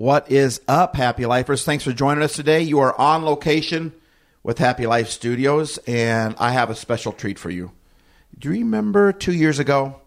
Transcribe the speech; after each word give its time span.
What 0.00 0.32
is 0.32 0.62
up, 0.66 0.96
Happy 0.96 1.26
Lifers? 1.26 1.62
Thanks 1.62 1.84
for 1.84 1.92
joining 1.92 2.24
us 2.24 2.34
today. 2.34 2.62
You 2.62 2.78
are 2.78 2.98
on 2.98 3.22
location 3.22 3.92
with 4.42 4.56
Happy 4.56 4.86
Life 4.86 5.10
Studios, 5.10 5.78
and 5.86 6.34
I 6.38 6.52
have 6.52 6.70
a 6.70 6.74
special 6.74 7.12
treat 7.12 7.38
for 7.38 7.50
you. 7.50 7.72
Do 8.38 8.48
you 8.48 8.64
remember 8.64 9.12
two 9.12 9.34
years 9.34 9.58
ago? 9.58 10.00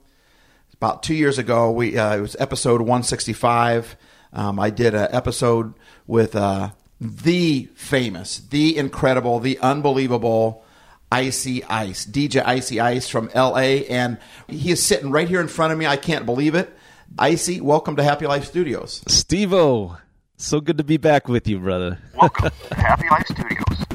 About 0.73 1.03
two 1.03 1.13
years 1.13 1.37
ago, 1.37 1.69
we 1.69 1.95
uh, 1.95 2.15
it 2.17 2.21
was 2.21 2.35
episode 2.39 2.81
165. 2.81 3.95
Um, 4.33 4.59
I 4.59 4.71
did 4.71 4.95
an 4.95 5.09
episode 5.11 5.75
with 6.07 6.35
uh, 6.35 6.71
the 6.99 7.69
famous, 7.75 8.39
the 8.39 8.75
incredible, 8.75 9.39
the 9.39 9.59
unbelievable 9.59 10.65
Icy 11.11 11.63
Ice, 11.65 12.03
DJ 12.07 12.43
Icy 12.43 12.79
Ice 12.79 13.09
from 13.09 13.29
LA, 13.35 13.85
and 13.91 14.17
he 14.47 14.71
is 14.71 14.81
sitting 14.81 15.11
right 15.11 15.29
here 15.29 15.39
in 15.39 15.47
front 15.47 15.71
of 15.71 15.77
me. 15.77 15.85
I 15.85 15.97
can't 15.97 16.25
believe 16.25 16.55
it. 16.55 16.75
Icy, 17.17 17.61
welcome 17.61 17.95
to 17.95 18.03
Happy 18.03 18.25
Life 18.27 18.45
Studios. 18.45 19.03
Steve-O, 19.07 19.97
so 20.37 20.59
good 20.59 20.77
to 20.77 20.83
be 20.83 20.97
back 20.97 21.27
with 21.27 21.47
you, 21.47 21.59
brother. 21.59 21.99
Welcome 22.15 22.51
to 22.69 22.75
Happy 22.79 23.07
Life 23.09 23.27
Studios. 23.27 23.85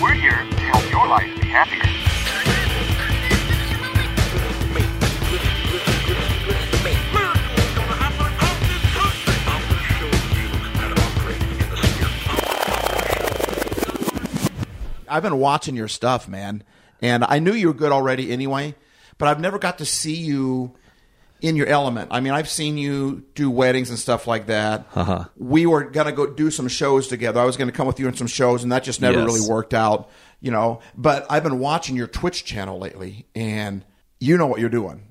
We're 0.00 0.12
here 0.12 0.30
to 0.30 0.60
help 0.60 0.90
your 0.90 1.08
life 1.08 1.40
be 1.40 1.48
happier. 1.48 1.95
I've 15.16 15.22
been 15.22 15.38
watching 15.38 15.74
your 15.76 15.88
stuff, 15.88 16.28
man, 16.28 16.62
and 17.00 17.24
I 17.24 17.38
knew 17.38 17.52
you 17.54 17.68
were 17.68 17.74
good 17.74 17.90
already 17.92 18.30
anyway, 18.30 18.74
but 19.18 19.28
I've 19.28 19.40
never 19.40 19.58
got 19.58 19.78
to 19.78 19.86
see 19.86 20.14
you 20.14 20.74
in 21.40 21.56
your 21.56 21.66
element. 21.66 22.08
I 22.12 22.20
mean, 22.20 22.32
I've 22.34 22.48
seen 22.48 22.76
you 22.78 23.24
do 23.34 23.50
weddings 23.50 23.90
and 23.90 23.98
stuff 23.98 24.26
like 24.26 24.46
that. 24.46 24.86
Uh-huh. 24.94 25.24
We 25.36 25.66
were 25.66 25.84
gonna 25.84 26.12
go 26.12 26.26
do 26.26 26.50
some 26.50 26.68
shows 26.68 27.08
together. 27.08 27.40
I 27.40 27.44
was 27.44 27.56
gonna 27.56 27.72
come 27.72 27.86
with 27.86 27.98
you 28.00 28.08
in 28.08 28.14
some 28.14 28.26
shows, 28.26 28.62
and 28.62 28.72
that 28.72 28.84
just 28.84 29.00
never 29.00 29.18
Yes. 29.20 29.26
really 29.26 29.48
worked 29.48 29.74
out, 29.74 30.10
you 30.40 30.50
know. 30.50 30.80
But 30.96 31.26
I've 31.30 31.42
been 31.42 31.58
watching 31.58 31.96
your 31.96 32.06
Twitch 32.06 32.44
channel 32.44 32.78
lately, 32.78 33.26
and 33.34 33.84
you 34.20 34.36
know 34.38 34.46
what 34.46 34.60
you're 34.60 34.68
doing, 34.70 35.02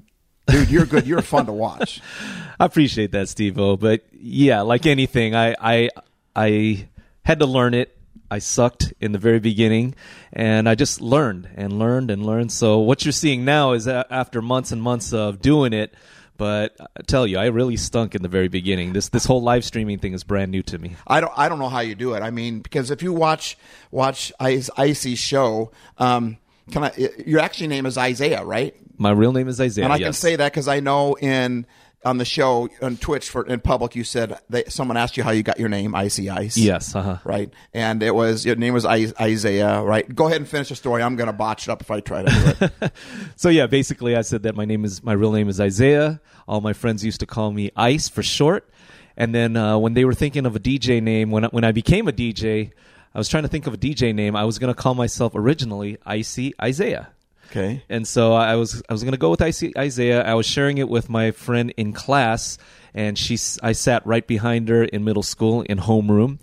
dude. 0.47 0.69
You're 0.69 0.85
good. 0.85 1.05
You're 1.07 1.21
fun 1.21 1.45
to 1.47 1.51
watch. 1.53 2.01
I 2.59 2.65
appreciate 2.65 3.11
that, 3.11 3.27
Steve-O, 3.29 3.77
but 3.77 4.03
yeah, 4.13 4.61
like 4.61 4.85
anything, 4.85 5.35
I, 5.35 5.55
I, 5.59 5.89
I 6.35 6.87
had 7.23 7.39
to 7.39 7.45
learn 7.45 7.73
it. 7.73 7.94
I 8.35 8.39
sucked 8.39 8.93
in 8.99 9.13
the 9.13 9.17
very 9.17 9.39
beginning, 9.39 9.95
and 10.33 10.67
I 10.67 10.75
just 10.75 10.99
learned 10.99 11.47
and 11.55 11.79
learned 11.79 12.11
and 12.11 12.25
learned. 12.25 12.51
So 12.51 12.79
what 12.79 13.05
you're 13.05 13.13
seeing 13.13 13.45
now 13.45 13.71
is 13.71 13.87
after 13.87 14.41
months 14.41 14.73
and 14.73 14.81
months 14.81 15.13
of 15.13 15.41
doing 15.41 15.71
it. 15.71 15.93
But 16.35 16.75
I 16.81 17.01
tell 17.03 17.25
you, 17.25 17.37
I 17.37 17.45
really 17.45 17.77
stunk 17.77 18.13
in 18.13 18.23
the 18.23 18.27
very 18.27 18.49
beginning. 18.49 18.91
This 18.91 19.07
this 19.07 19.23
whole 19.23 19.41
live 19.41 19.63
streaming 19.63 19.99
thing 19.99 20.11
is 20.11 20.25
brand 20.25 20.51
new 20.51 20.63
to 20.63 20.77
me. 20.77 20.97
I 21.07 21.21
don't 21.21 21.31
I 21.37 21.47
don't 21.47 21.59
know 21.59 21.69
how 21.69 21.79
you 21.79 21.95
do 21.95 22.13
it. 22.13 22.23
I 22.23 22.29
mean, 22.29 22.59
because 22.59 22.91
if 22.91 23.01
you 23.01 23.13
watch 23.13 23.57
watch 23.89 24.33
Icy's 24.37 25.19
show, 25.19 25.71
um, 25.97 26.35
can 26.71 26.83
I? 26.83 26.91
Your 27.25 27.39
actual 27.39 27.69
name 27.69 27.85
is 27.85 27.97
Isaiah, 27.97 28.43
right? 28.43 28.75
My 28.97 29.11
real 29.11 29.31
name 29.31 29.47
is 29.47 29.61
Isaiah. 29.61 29.85
And 29.85 29.93
I 29.93 29.99
can 29.99 30.11
say 30.11 30.35
that 30.35 30.51
because 30.51 30.67
I 30.67 30.81
know 30.81 31.15
in 31.15 31.65
on 32.05 32.19
the 32.19 32.25
show 32.25 32.69
on 32.81 32.97
Twitch 32.97 33.29
for 33.29 33.45
in 33.45 33.59
public, 33.59 33.95
you 33.95 34.03
said 34.03 34.39
they, 34.49 34.63
someone 34.65 34.95
asked 34.95 35.17
you 35.17 35.23
how 35.23 35.31
you 35.31 35.43
got 35.43 35.59
your 35.59 35.69
name, 35.69 35.95
Icy 35.95 36.29
Ice. 36.29 36.55
Yes, 36.55 36.95
uh-huh. 36.95 37.17
Right, 37.23 37.51
and 37.73 38.01
it 38.03 38.13
was 38.13 38.45
your 38.45 38.55
name 38.55 38.73
was 38.73 38.85
I, 38.85 39.07
Isaiah, 39.19 39.81
right? 39.81 40.13
Go 40.13 40.27
ahead 40.27 40.37
and 40.37 40.47
finish 40.47 40.69
the 40.69 40.75
story. 40.75 41.01
I'm 41.01 41.15
going 41.15 41.27
to 41.27 41.33
botch 41.33 41.67
it 41.67 41.71
up 41.71 41.81
if 41.81 41.89
I 41.91 41.99
try 41.99 42.23
to 42.23 42.29
do 42.29 42.65
it. 42.81 42.91
So 43.35 43.49
yeah, 43.49 43.67
basically, 43.67 44.15
I 44.15 44.21
said 44.21 44.43
that 44.43 44.55
my 44.55 44.65
name 44.65 44.85
is 44.85 45.03
my 45.03 45.13
real 45.13 45.31
name 45.31 45.49
is 45.49 45.59
Isaiah. 45.59 46.21
All 46.47 46.61
my 46.61 46.73
friends 46.73 47.03
used 47.03 47.19
to 47.21 47.25
call 47.25 47.51
me 47.51 47.71
Ice 47.75 48.07
for 48.07 48.23
short. 48.23 48.69
And 49.17 49.33
then 49.33 49.55
uh, 49.55 49.77
when 49.77 49.93
they 49.93 50.05
were 50.05 50.13
thinking 50.13 50.45
of 50.45 50.55
a 50.55 50.59
DJ 50.59 51.01
name, 51.01 51.31
when 51.31 51.45
I, 51.45 51.47
when 51.47 51.63
I 51.63 51.71
became 51.71 52.07
a 52.07 52.11
DJ, 52.11 52.71
I 53.13 53.17
was 53.17 53.29
trying 53.29 53.43
to 53.43 53.49
think 53.49 53.65
of 53.65 53.73
a 53.73 53.77
DJ 53.77 54.13
name. 54.13 54.35
I 54.35 54.43
was 54.43 54.59
going 54.59 54.73
to 54.73 54.79
call 54.79 54.93
myself 54.93 55.33
originally 55.35 55.97
Icy 56.05 56.53
Isaiah. 56.61 57.09
Okay. 57.49 57.83
And 57.89 58.07
so 58.07 58.33
I 58.33 58.55
was 58.55 58.81
I 58.89 58.93
was 58.93 59.03
going 59.03 59.13
to 59.13 59.17
go 59.17 59.29
with 59.29 59.41
Isaiah. 59.41 60.23
I 60.23 60.33
was 60.33 60.45
sharing 60.45 60.77
it 60.77 60.89
with 60.89 61.09
my 61.09 61.31
friend 61.31 61.73
in 61.77 61.93
class, 61.93 62.57
and 62.93 63.17
she 63.17 63.37
I 63.61 63.73
sat 63.73 64.05
right 64.05 64.25
behind 64.25 64.69
her 64.69 64.83
in 64.83 65.03
middle 65.03 65.23
school 65.23 65.61
in 65.61 65.77
homeroom, 65.79 66.39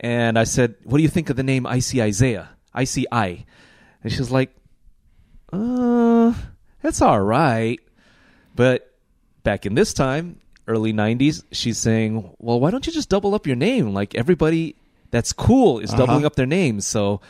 and 0.00 0.38
I 0.38 0.44
said, 0.44 0.74
"What 0.84 0.98
do 0.98 1.02
you 1.02 1.08
think 1.08 1.30
of 1.30 1.36
the 1.36 1.42
name 1.42 1.66
Icy 1.66 2.02
Isaiah? 2.02 2.50
Icy 2.74 3.06
I?" 3.12 3.44
And 4.02 4.12
she 4.12 4.18
was 4.18 4.30
like, 4.30 4.50
"Uh, 5.52 6.32
that's 6.82 7.02
all 7.02 7.20
right." 7.20 7.80
But 8.56 8.92
back 9.42 9.66
in 9.66 9.74
this 9.74 9.92
time, 9.92 10.40
early 10.66 10.92
'90s, 10.92 11.44
she's 11.52 11.78
saying, 11.78 12.34
"Well, 12.38 12.60
why 12.60 12.70
don't 12.70 12.86
you 12.86 12.92
just 12.92 13.08
double 13.08 13.34
up 13.34 13.46
your 13.46 13.56
name? 13.56 13.92
Like 13.92 14.14
everybody 14.14 14.76
that's 15.10 15.32
cool 15.32 15.80
is 15.80 15.90
doubling 15.90 16.24
up 16.24 16.36
their 16.36 16.46
names." 16.46 16.86
So. 16.86 17.20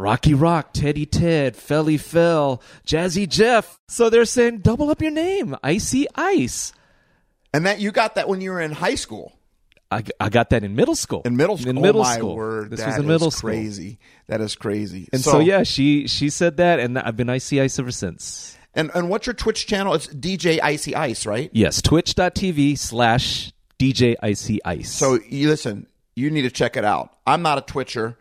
Rocky 0.00 0.32
Rock, 0.32 0.72
Teddy 0.72 1.04
Ted, 1.04 1.54
Felly 1.54 1.98
Fell, 1.98 2.62
Jazzy 2.86 3.28
Jeff. 3.28 3.78
So 3.88 4.08
they're 4.08 4.24
saying 4.24 4.60
double 4.60 4.88
up 4.90 5.02
your 5.02 5.10
name, 5.10 5.54
Icy 5.62 6.06
Ice. 6.14 6.72
And 7.52 7.66
that 7.66 7.80
you 7.80 7.92
got 7.92 8.14
that 8.14 8.26
when 8.28 8.40
you 8.40 8.50
were 8.50 8.60
in 8.60 8.72
high 8.72 8.94
school. 8.94 9.36
I, 9.90 10.04
I 10.18 10.28
got 10.30 10.50
that 10.50 10.64
in 10.64 10.74
middle 10.74 10.94
school. 10.94 11.20
In 11.24 11.36
middle 11.36 11.58
school, 11.58 11.68
In 11.70 11.82
middle 11.82 12.00
oh 12.00 12.04
my 12.04 12.16
school. 12.16 12.36
word, 12.36 12.70
This 12.70 12.80
that 12.80 12.86
was 12.86 12.96
in 12.98 13.06
middle 13.08 13.30
school. 13.30 13.50
crazy. 13.50 13.98
That 14.28 14.40
is 14.40 14.54
crazy. 14.54 15.08
And 15.12 15.20
so, 15.20 15.40
yeah, 15.40 15.64
she 15.64 16.06
she 16.06 16.30
said 16.30 16.58
that, 16.58 16.78
and 16.80 16.98
I've 16.98 17.16
been 17.16 17.28
Icy 17.28 17.60
Ice 17.60 17.78
ever 17.78 17.90
since. 17.90 18.56
And 18.72 18.90
and 18.94 19.10
what's 19.10 19.26
your 19.26 19.34
Twitch 19.34 19.66
channel? 19.66 19.92
It's 19.94 20.06
DJ 20.06 20.60
Icy 20.62 20.94
Ice, 20.94 21.26
right? 21.26 21.50
Yes, 21.52 21.82
twitch.tv 21.82 22.78
slash 22.78 23.52
DJ 23.80 24.14
Icy 24.22 24.64
Ice. 24.64 24.92
So 24.92 25.18
you 25.28 25.48
listen, 25.48 25.88
you 26.14 26.30
need 26.30 26.42
to 26.42 26.50
check 26.50 26.76
it 26.76 26.84
out. 26.84 27.12
I'm 27.26 27.42
not 27.42 27.58
a 27.58 27.62
Twitcher. 27.62 28.16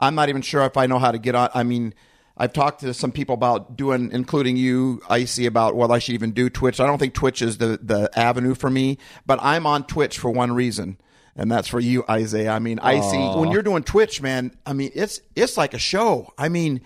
I'm 0.00 0.14
not 0.14 0.28
even 0.28 0.42
sure 0.42 0.62
if 0.62 0.76
I 0.76 0.86
know 0.86 0.98
how 0.98 1.12
to 1.12 1.18
get 1.18 1.34
on. 1.34 1.50
I 1.54 1.62
mean, 1.62 1.94
I've 2.36 2.52
talked 2.52 2.80
to 2.80 2.92
some 2.94 3.12
people 3.12 3.34
about 3.34 3.76
doing, 3.76 4.10
including 4.12 4.56
you, 4.56 5.00
Icy, 5.08 5.46
about 5.46 5.76
whether 5.76 5.94
I 5.94 5.98
should 5.98 6.14
even 6.14 6.32
do 6.32 6.50
Twitch. 6.50 6.80
I 6.80 6.86
don't 6.86 6.98
think 6.98 7.14
Twitch 7.14 7.42
is 7.42 7.58
the 7.58 7.78
the 7.80 8.10
avenue 8.18 8.54
for 8.54 8.70
me, 8.70 8.98
but 9.24 9.38
I'm 9.42 9.66
on 9.66 9.84
Twitch 9.86 10.18
for 10.18 10.30
one 10.30 10.52
reason. 10.52 10.98
And 11.36 11.50
that's 11.50 11.66
for 11.66 11.80
you, 11.80 12.04
Isaiah. 12.08 12.52
I 12.52 12.60
mean, 12.60 12.78
Icy, 12.78 13.18
when 13.18 13.50
you're 13.50 13.62
doing 13.62 13.82
Twitch, 13.82 14.22
man, 14.22 14.56
I 14.64 14.72
mean, 14.72 14.92
it's 14.94 15.20
it's 15.34 15.56
like 15.56 15.74
a 15.74 15.78
show. 15.78 16.32
I 16.38 16.48
mean, 16.48 16.80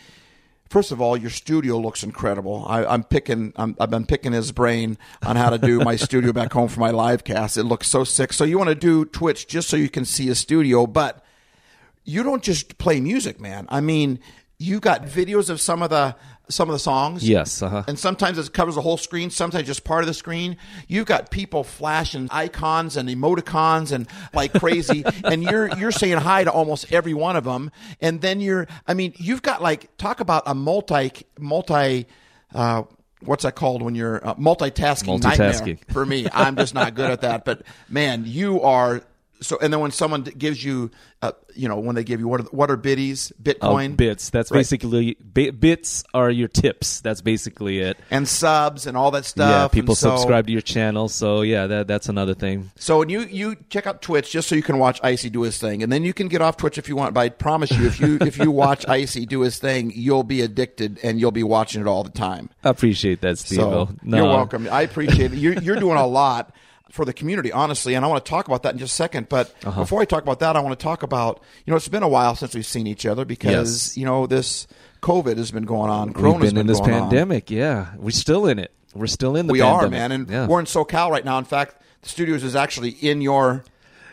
First 0.69 0.92
of 0.92 1.00
all, 1.00 1.16
your 1.16 1.30
studio 1.30 1.78
looks 1.78 2.02
incredible. 2.02 2.64
I, 2.69 2.84
I'm 2.84 3.02
picking. 3.02 3.54
I'm, 3.56 3.75
I've 3.80 3.90
been 3.90 4.04
picking 4.04 4.32
his 4.32 4.52
brain 4.52 4.98
on 5.25 5.36
how 5.36 5.48
to 5.48 5.56
do 5.56 5.80
my 5.80 5.96
studio 5.96 6.32
back 6.32 6.52
home 6.52 6.69
for 6.69 6.80
my 6.80 6.90
live 6.90 7.25
cast. 7.25 7.56
It 7.56 7.64
looks 7.64 7.88
so 7.88 8.04
sick. 8.04 8.34
So 8.34 8.44
you 8.44 8.58
want 8.58 8.69
to 8.69 8.75
do 8.75 9.06
Twitch 9.06 9.46
just 9.46 9.70
so 9.70 9.78
you 9.78 9.88
can 9.88 10.04
see 10.04 10.28
a 10.28 10.34
studio, 10.34 10.86
but 10.86 11.25
you 12.08 12.22
don't 12.22 12.42
just 12.42 12.78
play 12.78 13.00
music, 13.00 13.38
man. 13.38 13.66
I 13.69 13.80
mean, 13.80 14.19
you 14.58 14.80
got 14.80 15.04
videos 15.04 15.50
of 15.50 15.60
some 15.60 15.82
of 15.82 15.91
the 15.91 16.16
some 16.48 16.69
of 16.70 16.72
the 16.72 16.78
songs. 16.78 17.28
Yes, 17.28 17.62
uh-huh. 17.62 17.84
And 17.86 17.98
sometimes 17.98 18.38
it 18.38 18.50
covers 18.54 18.76
the 18.76 18.80
whole 18.80 18.96
screen, 18.96 19.28
sometimes 19.28 19.66
just 19.66 19.84
part 19.84 20.00
of 20.02 20.06
the 20.06 20.14
screen. 20.14 20.56
You've 20.88 21.04
got 21.04 21.30
people 21.30 21.62
flashing 21.62 22.28
icons 22.30 22.96
and 22.96 23.10
emoticons 23.10 23.92
and 23.92 24.08
like 24.32 24.54
crazy, 24.54 25.04
and 25.24 25.42
you're 25.42 25.69
you're 25.76 25.92
saying 25.92 26.16
hi 26.16 26.44
to 26.44 26.50
almost 26.50 26.91
every 26.91 27.12
one 27.12 27.36
of 27.36 27.44
them. 27.44 27.70
And 28.00 28.22
then 28.22 28.40
you're, 28.40 28.66
I 28.86 28.94
mean, 28.94 29.12
you've 29.19 29.42
got 29.42 29.60
like 29.60 29.94
talk 29.98 30.20
about 30.20 30.44
a 30.46 30.54
multi 30.54 31.12
multi. 31.38 32.06
Uh, 32.54 32.84
What's 33.20 33.42
that 33.42 33.56
called 33.56 33.82
when 33.82 33.96
you're 33.96 34.25
uh, 34.25 34.36
multitasking? 34.36 35.20
nightmare 35.20 35.50
Multitasking. 35.50 35.92
for 35.92 36.06
me. 36.06 36.28
I'm 36.32 36.54
just 36.54 36.72
not 36.72 36.94
good 36.94 37.10
at 37.10 37.22
that. 37.22 37.44
But 37.44 37.62
man, 37.88 38.22
you 38.25 38.62
are 38.62 39.02
so. 39.41 39.59
And 39.60 39.72
then 39.72 39.81
when 39.81 39.91
someone 39.91 40.22
gives 40.22 40.62
you, 40.65 40.91
uh, 41.22 41.32
you 41.54 41.69
know, 41.69 41.78
when 41.78 41.94
they 41.97 42.04
give 42.04 42.21
you 42.21 42.28
what 42.28 42.41
are, 42.41 42.44
what 42.44 42.71
are 42.71 42.76
biddies, 42.76 43.32
Oh, 43.38 43.43
Bitcoin, 43.43 43.97
bits. 43.97 44.31
That's 44.31 44.50
Right. 44.50 44.58
basically 44.61 45.17
bi- 45.20 45.50
bits 45.50 46.05
are 46.14 46.31
your 46.31 46.49
tips. 46.49 47.00
That's 47.00 47.20
basically 47.20 47.81
it. 47.81 47.99
and 48.11 48.26
subs 48.29 48.87
and 48.87 48.96
all 48.96 49.11
that 49.12 49.25
stuff. 49.25 49.50
yeah, 49.50 49.69
people 49.69 49.94
so- 49.94 50.11
subscribe 50.17 50.46
to 50.46 50.52
your 50.52 50.61
channel. 50.62 51.08
So 51.08 51.43
yeah, 51.43 51.67
that 51.67 51.88
that's 51.88 52.08
another 52.08 52.35
thing. 52.35 52.70
So 52.76 52.99
when 52.99 53.08
you 53.08 53.20
you 53.23 53.56
check 53.70 53.87
out 53.87 54.02
Twitch 54.02 54.31
just 54.31 54.49
so 54.49 54.55
you 54.55 54.62
can 54.62 54.79
watch 54.79 55.00
Icy 55.02 55.31
do 55.31 55.43
his 55.43 55.58
thing, 55.58 55.82
and 55.82 55.91
then 55.93 56.05
you 56.05 56.12
can 56.12 56.29
get 56.29 56.41
off 56.43 56.56
Twitch 56.56 56.79
if 56.79 56.88
you 56.88 56.96
want. 56.96 57.14
But 57.14 57.20
I 57.20 57.29
promise 57.31 57.70
you, 57.73 57.87
if 57.87 57.99
you 58.00 58.19
if 58.20 58.38
you 58.38 58.50
watch 58.50 58.87
Icy 58.88 59.26
do 59.26 59.41
his 59.41 59.58
thing, 59.58 59.93
you'll 59.94 60.25
be 60.25 60.41
addicted 60.43 60.99
and 61.02 61.19
you'll 61.20 61.31
be 61.32 61.43
watching 61.43 61.81
it 61.81 61.87
all 61.87 62.05
the 62.05 62.11
time. 62.11 62.50
I 62.64 62.70
appreciate 62.70 63.20
that, 63.23 63.38
Steve. 63.38 63.58
So 63.61 63.88
no, 64.02 64.17
you're 64.17 64.26
welcome. 64.26 64.69
I 64.70 64.82
appreciate 64.82 65.32
it. 65.32 65.38
You're, 65.38 65.55
you're 65.55 65.76
doing 65.76 65.96
a 65.99 66.06
lot 66.06 66.55
for 66.90 67.05
the 67.05 67.12
community, 67.12 67.52
honestly, 67.52 67.94
and 67.94 68.05
I 68.05 68.08
want 68.08 68.25
to 68.25 68.29
talk 68.29 68.46
about 68.46 68.62
that 68.62 68.73
in 68.73 68.79
just 68.79 68.93
a 68.93 68.96
second. 68.96 69.29
But 69.29 69.55
Uh-huh. 69.64 69.81
before 69.82 70.00
I 70.00 70.05
talk 70.05 70.23
about 70.23 70.40
that, 70.40 70.56
I 70.56 70.61
want 70.61 70.79
to 70.79 70.82
talk 70.82 71.02
about 71.02 71.40
you 71.67 71.70
know 71.70 71.76
it's 71.76 71.88
been 71.88 72.02
a 72.02 72.08
while 72.08 72.35
since 72.35 72.55
we've 72.55 72.67
seen 72.67 72.87
each 72.87 73.05
other 73.06 73.25
because 73.25 73.88
Yes. 73.88 73.96
you 73.96 74.05
know 74.05 74.26
this 74.26 74.67
COVID 75.02 75.37
has 75.37 75.50
been 75.50 75.64
going 75.64 75.90
on. 75.90 76.08
We've 76.08 76.17
Corona's 76.17 76.52
been 76.52 76.61
in 76.61 76.67
this 76.67 76.81
going 76.81 76.93
on. 76.94 77.00
pandemic. 77.11 77.50
Yeah, 77.50 77.88
we're 77.96 78.11
still 78.11 78.46
in 78.46 78.58
it. 78.58 78.73
We're 78.94 79.06
still 79.06 79.37
in 79.37 79.46
the 79.46 79.52
We 79.52 79.61
pandemic. 79.61 79.85
are, 79.87 79.90
man, 79.90 80.12
and 80.12 80.31
yeah. 80.31 80.46
we're 80.46 80.61
in 80.61 80.67
SoCal 80.67 81.11
right 81.11 81.25
now. 81.25 81.38
In 81.38 81.44
fact, 81.44 81.76
the 82.02 82.08
studios 82.08 82.43
is 82.43 82.56
actually 82.56 82.91
in 82.91 83.20
your 83.20 83.64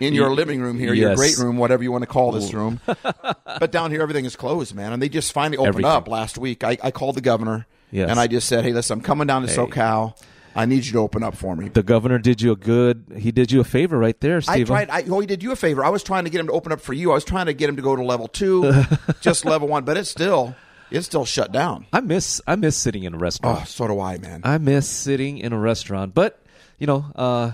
in 0.01 0.13
your 0.13 0.31
living 0.35 0.59
room 0.59 0.77
here, 0.77 0.93
your 0.93 1.15
great 1.15 1.37
room, 1.37 1.57
whatever 1.57 1.81
you 1.81 1.89
want 1.91 2.01
to 2.01 2.07
call 2.07 2.33
this 2.33 2.53
room. 2.53 2.81
but 2.85 3.71
down 3.71 3.91
here, 3.91 4.01
everything 4.01 4.25
is 4.25 4.35
closed, 4.35 4.75
man. 4.75 4.91
And 4.91 5.01
they 5.01 5.07
just 5.07 5.31
finally 5.31 5.57
opened 5.57 5.69
Everything. 5.75 5.89
up 5.91 6.07
last 6.09 6.37
week. 6.37 6.65
I, 6.65 6.77
I 6.83 6.91
called 6.91 7.15
the 7.15 7.21
governor, 7.21 7.65
Yes. 7.91 8.09
and 8.09 8.19
I 8.19 8.27
just 8.27 8.47
said, 8.49 8.65
"Hey, 8.65 8.73
listen, 8.73 8.97
I'm 8.99 9.03
coming 9.03 9.25
down 9.27 9.43
to 9.43 9.47
SoCal. 9.47 10.17
I 10.55 10.65
need 10.65 10.85
you 10.85 10.93
to 10.93 10.99
open 10.99 11.23
up 11.23 11.35
for 11.35 11.55
me." 11.55 11.69
The 11.69 11.83
governor 11.83 12.17
did 12.19 12.41
you 12.41 12.51
a 12.51 12.55
good. 12.55 13.05
He 13.17 13.31
did 13.31 13.51
you 13.51 13.59
a 13.61 13.63
favor 13.63 13.97
right 13.97 14.19
there, 14.21 14.41
I 14.47 14.63
tried. 14.63 14.89
I, 14.89 15.03
oh, 15.09 15.19
he 15.19 15.27
did 15.27 15.43
you 15.43 15.51
a 15.51 15.55
favor. 15.55 15.83
I 15.83 15.89
was 15.89 16.03
trying 16.03 16.23
to 16.23 16.29
get 16.29 16.39
him 16.39 16.47
to 16.47 16.53
open 16.53 16.71
up 16.71 16.81
for 16.81 16.93
you. 16.93 17.11
I 17.11 17.15
was 17.15 17.25
trying 17.25 17.47
to 17.47 17.53
get 17.53 17.69
him 17.69 17.75
to 17.75 17.81
go 17.81 17.95
to 17.95 18.03
level 18.03 18.27
two, 18.27 18.71
just 19.21 19.45
level 19.45 19.67
one, 19.67 19.83
but 19.83 19.97
it's 19.97 20.09
still 20.09 20.55
it's 20.91 21.05
still 21.05 21.25
shut 21.25 21.51
down. 21.51 21.85
I 21.91 22.01
miss 22.01 22.41
I 22.47 22.55
miss 22.55 22.77
sitting 22.77 23.03
in 23.03 23.13
a 23.13 23.17
restaurant. 23.17 23.59
Oh, 23.61 23.65
so 23.65 23.87
do 23.87 23.99
I, 23.99 24.17
man. 24.17 24.41
I 24.43 24.57
miss 24.57 24.87
sitting 24.87 25.37
in 25.39 25.51
a 25.53 25.59
restaurant. 25.59 26.13
But 26.13 26.39
you 26.77 26.87
know, 26.87 27.05
uh, 27.15 27.51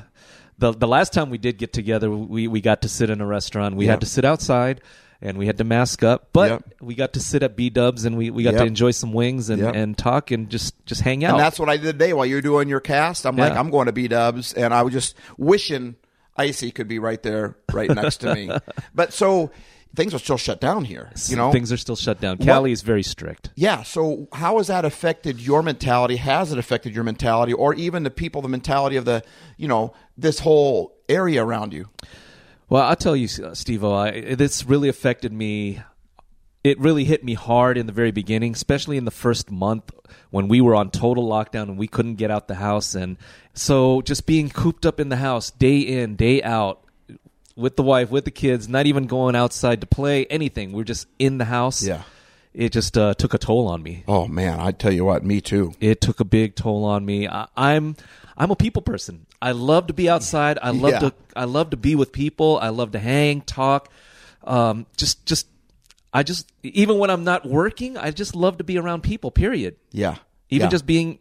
the 0.58 0.72
the 0.74 0.88
last 0.88 1.14
time 1.14 1.30
we 1.30 1.38
did 1.38 1.58
get 1.58 1.74
together, 1.74 2.12
we 2.12 2.48
we 2.48 2.62
got 2.62 2.82
to 2.84 2.90
sit 2.90 3.10
in 3.10 3.22
a 3.22 3.26
restaurant. 3.26 3.76
We 3.76 3.86
Yep. 3.86 3.92
had 3.92 4.00
to 4.02 4.08
sit 4.08 4.26
outside. 4.26 4.82
And 5.24 5.38
we 5.38 5.46
had 5.46 5.60
to 5.60 5.64
mask 5.64 6.02
up, 6.04 6.30
but 6.34 6.50
Yep. 6.50 6.74
we 6.82 6.96
got 6.96 7.14
to 7.14 7.20
sit 7.20 7.44
at 7.44 7.56
B 7.56 7.70
Dubs 7.70 8.06
and 8.06 8.18
we, 8.18 8.32
we 8.32 8.42
got 8.44 8.54
Yep. 8.54 8.62
to 8.62 8.66
enjoy 8.68 8.90
some 8.92 9.14
wings 9.14 9.50
and, 9.52 9.62
Yep. 9.62 9.76
and 9.76 9.96
talk 9.98 10.32
and 10.32 10.50
just, 10.50 10.74
just 10.88 11.02
hang 11.02 11.24
out. 11.24 11.32
And 11.36 11.40
that's 11.40 11.60
what 11.60 11.70
I 11.70 11.78
did 11.78 12.00
today 12.00 12.14
while 12.14 12.26
you're 12.26 12.42
doing 12.42 12.68
your 12.68 12.80
cast. 12.80 13.26
I'm 13.28 13.36
like, 13.36 13.54
I'm 13.54 13.70
going 13.70 13.86
to 13.86 13.92
B 13.92 14.08
Dubs, 14.08 14.52
and 14.54 14.74
I 14.74 14.82
was 14.82 14.94
just 14.94 15.16
wishing 15.38 15.96
Icy 16.38 16.72
could 16.72 16.88
be 16.88 16.98
right 16.98 17.22
there, 17.22 17.56
right 17.72 17.90
next 17.90 18.18
to 18.18 18.34
me. 18.34 18.50
But 18.96 19.14
so 19.14 19.52
things 19.96 20.14
are 20.16 20.20
still 20.20 20.38
shut 20.38 20.60
down 20.60 20.86
here. 20.86 21.12
You 21.28 21.36
know, 21.36 21.52
things 21.52 21.72
are 21.72 21.78
still 21.78 21.96
shut 21.98 22.20
down. 22.20 22.38
Cali 22.40 22.72
is 22.72 22.82
very 22.82 23.04
strict. 23.04 23.52
yeah. 23.56 23.84
So 23.84 24.28
how 24.34 24.58
has 24.58 24.68
that 24.68 24.86
affected 24.86 25.40
your 25.40 25.62
mentality? 25.62 26.16
Has 26.16 26.52
it 26.52 26.58
affected 26.58 26.96
your 26.96 27.04
mentality, 27.04 27.54
or 27.54 27.76
even 27.76 28.02
the 28.04 28.10
people, 28.10 28.42
the 28.42 28.48
mentality 28.50 28.96
of 28.96 29.06
the, 29.06 29.22
you 29.58 29.68
know, 29.68 29.94
this 30.18 30.40
whole 30.40 30.96
area 31.10 31.44
around 31.46 31.74
you? 31.74 31.90
Well, 32.72 32.84
I'll 32.84 32.96
tell 32.96 33.18
you, 33.18 33.28
uh, 33.44 33.54
Steve 33.54 33.84
I 33.84 34.34
this 34.36 34.66
really 34.66 34.88
affected 34.88 35.34
me. 35.34 35.82
It 36.64 36.80
really 36.80 37.04
hit 37.04 37.22
me 37.22 37.34
hard 37.34 37.78
in 37.78 37.86
the 37.86 37.92
very 37.92 38.12
beginning, 38.12 38.54
especially 38.54 38.96
in 38.96 39.04
the 39.04 39.12
first 39.12 39.52
month 39.52 39.92
when 40.30 40.48
we 40.48 40.62
were 40.62 40.74
on 40.74 40.90
total 40.90 41.28
lockdown 41.28 41.64
and 41.64 41.78
we 41.78 41.90
couldn't 41.90 42.16
get 42.16 42.32
out 42.32 42.48
the 42.48 42.56
house. 42.56 42.96
And 42.96 43.18
so 43.54 44.02
just 44.02 44.26
being 44.26 44.50
cooped 44.50 44.86
up 44.86 45.02
in 45.02 45.10
the 45.10 45.18
house 45.18 45.52
day 45.52 45.80
in, 45.80 46.16
day 46.16 46.42
out 46.44 46.82
with 47.58 47.76
the 47.76 47.84
wife, 47.84 48.10
with 48.10 48.24
the 48.24 48.32
kids, 48.32 48.70
not 48.70 48.86
even 48.86 49.06
going 49.06 49.36
outside 49.36 49.82
to 49.82 49.88
play, 49.88 50.26
anything. 50.28 50.72
We're 50.72 50.86
just 50.86 51.08
in 51.20 51.40
the 51.40 51.46
house. 51.46 51.86
Yeah. 51.86 52.04
It 52.54 52.72
just 52.74 52.98
uh, 52.98 53.14
took 53.14 53.34
a 53.34 53.38
toll 53.38 53.68
on 53.68 53.82
me 53.82 54.04
Oh 54.08 54.28
man, 54.28 54.60
I 54.60 54.72
tell 54.72 54.92
you 54.92 55.06
what, 55.06 55.24
me 55.24 55.40
too. 55.42 55.74
it 55.80 56.02
took 56.02 56.20
a 56.20 56.26
big 56.26 56.56
toll 56.56 56.84
on 56.86 57.06
me. 57.06 57.28
I, 57.28 57.48
I'm 57.56 57.96
I'm 58.38 58.52
a 58.52 58.56
people 58.56 58.82
person. 58.82 59.26
I 59.42 59.52
love 59.54 59.88
to 59.88 59.94
be 59.94 60.10
outside. 60.10 60.60
I 60.62 60.72
love 60.72 60.92
Yeah. 60.92 61.00
to 61.10 61.14
I 61.36 61.46
love 61.46 61.70
to 61.72 61.78
be 61.78 61.96
with 61.96 62.12
people. 62.12 62.60
I 62.62 62.70
love 62.70 62.92
to 62.92 63.00
hang, 63.00 63.42
talk. 63.42 63.90
Um, 64.44 64.86
just 64.98 65.26
just 65.26 65.48
I 66.14 66.24
just 66.24 66.52
even 66.64 66.98
when 66.98 67.10
I'm 67.10 67.24
not 67.24 67.46
working, 67.46 67.98
I 67.98 68.12
just 68.12 68.36
love 68.36 68.58
to 68.58 68.64
be 68.66 68.78
around 68.78 69.02
people. 69.04 69.32
Period. 69.32 69.76
Yeah, 69.92 70.16
Even 70.50 70.66
Yeah. 70.66 70.70
just 70.72 70.86
being 70.86 71.20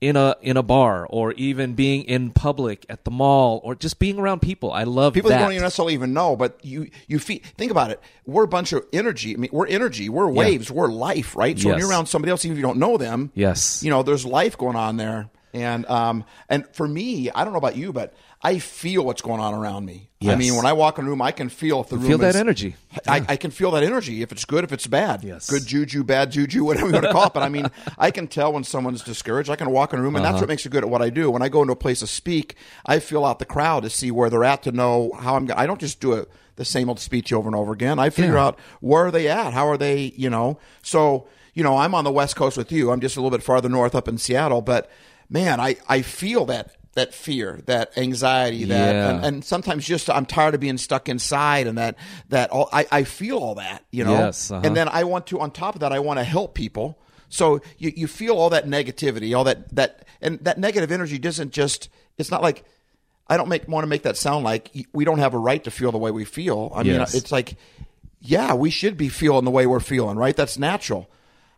in 0.00 0.16
a 0.16 0.34
in 0.40 0.56
a 0.56 0.62
bar 0.62 1.06
or 1.10 1.32
even 1.32 1.74
being 1.74 2.04
in 2.04 2.30
public 2.30 2.86
at 2.88 3.04
the 3.04 3.10
mall 3.10 3.60
or 3.64 3.74
just 3.74 3.98
being 3.98 4.18
around 4.18 4.40
people. 4.40 4.72
I 4.72 4.84
love 4.84 5.12
People 5.14 5.28
that. 5.30 5.36
that 5.38 5.42
don't 5.42 5.52
even 5.52 5.62
necessarily 5.62 5.92
even 5.94 6.14
know, 6.14 6.36
but 6.36 6.58
you 6.64 6.90
you 7.06 7.18
feel, 7.18 7.40
think 7.58 7.70
about 7.70 7.90
it. 7.90 8.00
We're 8.24 8.44
a 8.44 8.48
bunch 8.48 8.72
of 8.72 8.84
energy. 8.92 9.34
I 9.34 9.36
mean, 9.36 9.50
we're 9.52 9.66
energy. 9.66 10.08
We're 10.08 10.30
waves. 10.30 10.70
We're 10.70 10.88
life, 10.88 11.36
right? 11.36 11.58
So 11.58 11.68
when 11.68 11.78
you're 11.78 11.88
around 11.90 12.06
somebody 12.06 12.30
else, 12.30 12.44
even 12.44 12.56
if 12.56 12.58
you 12.58 12.66
don't 12.66 12.78
know 12.78 12.96
them, 12.96 13.30
Yes. 13.34 13.82
you 13.82 13.90
know, 13.90 14.02
there's 14.02 14.24
life 14.24 14.56
going 14.56 14.76
on 14.76 14.96
there. 14.96 15.28
And 15.52 15.84
um 15.86 16.24
and 16.48 16.64
for 16.72 16.86
me, 16.88 17.30
I 17.30 17.44
don't 17.44 17.52
know 17.52 17.58
about 17.58 17.76
you, 17.76 17.92
but 17.92 18.14
I 18.42 18.58
feel 18.58 19.04
what's 19.04 19.20
going 19.20 19.38
on 19.40 19.52
around 19.52 19.84
me. 19.84 20.08
I 20.22 20.34
mean, 20.34 20.54
when 20.56 20.64
I 20.64 20.72
walk 20.72 20.98
in 20.98 21.04
a 21.06 21.08
room, 21.08 21.20
I 21.20 21.30
can 21.30 21.48
feel 21.50 21.80
if 21.82 21.88
the 21.90 21.96
room 21.98 22.06
feel 22.08 22.18
that 22.18 22.30
is- 22.30 22.36
energy. 22.36 22.76
I, 23.06 23.22
I 23.28 23.36
can 23.36 23.50
feel 23.50 23.70
that 23.72 23.82
energy 23.82 24.22
if 24.22 24.32
it's 24.32 24.44
good, 24.46 24.64
if 24.64 24.72
it's 24.72 24.86
bad. 24.86 25.22
Yes. 25.24 25.48
Good 25.48 25.66
juju, 25.66 26.04
bad 26.04 26.30
juju, 26.32 26.64
whatever 26.64 26.86
you 26.88 26.92
want 26.94 27.04
to 27.06 27.12
call 27.12 27.26
it. 27.26 27.34
But 27.34 27.42
I 27.42 27.48
mean, 27.50 27.70
I 27.98 28.10
can 28.10 28.26
tell 28.28 28.52
when 28.52 28.64
someone's 28.64 29.02
discouraged. 29.02 29.50
I 29.50 29.56
can 29.56 29.70
walk 29.70 29.92
in 29.92 29.98
a 29.98 30.02
room, 30.02 30.16
and 30.16 30.24
Uh-huh. 30.24 30.32
that's 30.32 30.42
what 30.42 30.48
makes 30.48 30.64
me 30.64 30.70
good 30.70 30.84
at 30.84 30.90
what 30.90 31.02
I 31.02 31.10
do. 31.10 31.30
When 31.30 31.42
I 31.42 31.48
go 31.50 31.60
into 31.60 31.72
a 31.72 31.76
place 31.76 32.00
to 32.00 32.06
speak, 32.06 32.54
I 32.86 32.98
feel 32.98 33.24
out 33.26 33.38
the 33.40 33.44
crowd 33.46 33.82
to 33.82 33.90
see 33.90 34.10
where 34.10 34.30
they're 34.30 34.44
at 34.44 34.62
to 34.64 34.72
know 34.72 35.12
how 35.18 35.36
I'm. 35.36 35.50
I 35.54 35.66
don't 35.66 35.80
just 35.80 36.00
do 36.00 36.12
it 36.14 36.30
the 36.56 36.64
same 36.64 36.88
old 36.88 37.00
speech 37.00 37.32
over 37.32 37.46
and 37.48 37.56
over 37.56 37.72
again. 37.72 37.98
I 37.98 38.08
figure 38.10 38.34
Yeah. 38.34 38.44
out 38.46 38.58
where 38.80 39.06
are 39.06 39.10
they 39.10 39.28
at, 39.28 39.52
how 39.52 39.66
are 39.68 39.76
they, 39.78 40.12
you 40.16 40.30
know. 40.30 40.58
So 40.82 41.26
you 41.52 41.62
know, 41.64 41.76
I'm 41.76 41.94
on 41.94 42.04
the 42.04 42.12
West 42.12 42.36
Coast 42.36 42.56
with 42.56 42.70
you. 42.72 42.90
I'm 42.90 43.00
just 43.00 43.16
a 43.16 43.20
little 43.20 43.36
bit 43.36 43.42
farther 43.44 43.68
north 43.68 43.94
up 43.94 44.06
in 44.08 44.16
Seattle, 44.18 44.62
but 44.62 44.90
man, 45.28 45.60
I 45.60 45.76
I 45.88 46.00
feel 46.02 46.46
that. 46.46 46.74
That 46.94 47.14
fear, 47.14 47.60
that 47.66 47.96
anxiety, 47.96 48.64
that 48.64 48.94
Yeah. 48.94 49.10
and, 49.14 49.24
and 49.24 49.44
sometimes 49.44 49.86
just 49.86 50.10
I'm 50.10 50.26
tired 50.26 50.54
of 50.54 50.60
being 50.60 50.76
stuck 50.76 51.08
inside, 51.08 51.68
and 51.68 51.78
that 51.78 51.94
that 52.30 52.50
all 52.50 52.68
I, 52.72 52.84
I 52.90 53.04
feel 53.04 53.38
all 53.38 53.54
that, 53.54 53.84
you 53.92 54.02
know. 54.04 54.12
Yes, 54.12 54.50
uh-huh. 54.50 54.62
And 54.66 54.76
then 54.76 54.88
I 54.88 55.04
want 55.04 55.28
to, 55.28 55.38
on 55.38 55.52
top 55.52 55.76
of 55.76 55.82
that, 55.82 55.92
I 55.92 56.00
want 56.00 56.18
to 56.18 56.24
help 56.24 56.54
people. 56.54 56.98
So 57.28 57.60
you, 57.78 57.92
you 57.94 58.06
feel 58.08 58.36
all 58.36 58.50
that 58.50 58.66
negativity, 58.66 59.36
all 59.36 59.44
that 59.44 59.72
that 59.76 60.04
and 60.20 60.40
that 60.40 60.58
negative 60.58 60.90
energy 60.90 61.16
doesn't 61.18 61.52
just. 61.52 61.88
It's 62.18 62.30
not 62.32 62.42
like 62.42 62.64
I 63.28 63.36
don't 63.36 63.48
make 63.48 63.68
want 63.68 63.84
to 63.84 63.88
make 63.88 64.02
that 64.02 64.16
sound 64.16 64.44
like 64.44 64.72
we 64.92 65.04
don't 65.04 65.20
have 65.20 65.32
a 65.32 65.38
right 65.38 65.62
to 65.62 65.70
feel 65.70 65.92
the 65.92 65.98
way 65.98 66.10
we 66.10 66.24
feel. 66.24 66.72
I 66.74 66.82
mean, 66.82 66.94
Yes. 66.94 67.14
it's 67.14 67.30
like, 67.30 67.54
yeah, 68.20 68.54
we 68.54 68.70
should 68.70 68.96
be 68.96 69.08
feeling 69.08 69.44
the 69.44 69.52
way 69.52 69.64
we're 69.64 69.78
feeling, 69.78 70.16
right? 70.16 70.34
That's 70.36 70.58
natural. 70.58 71.08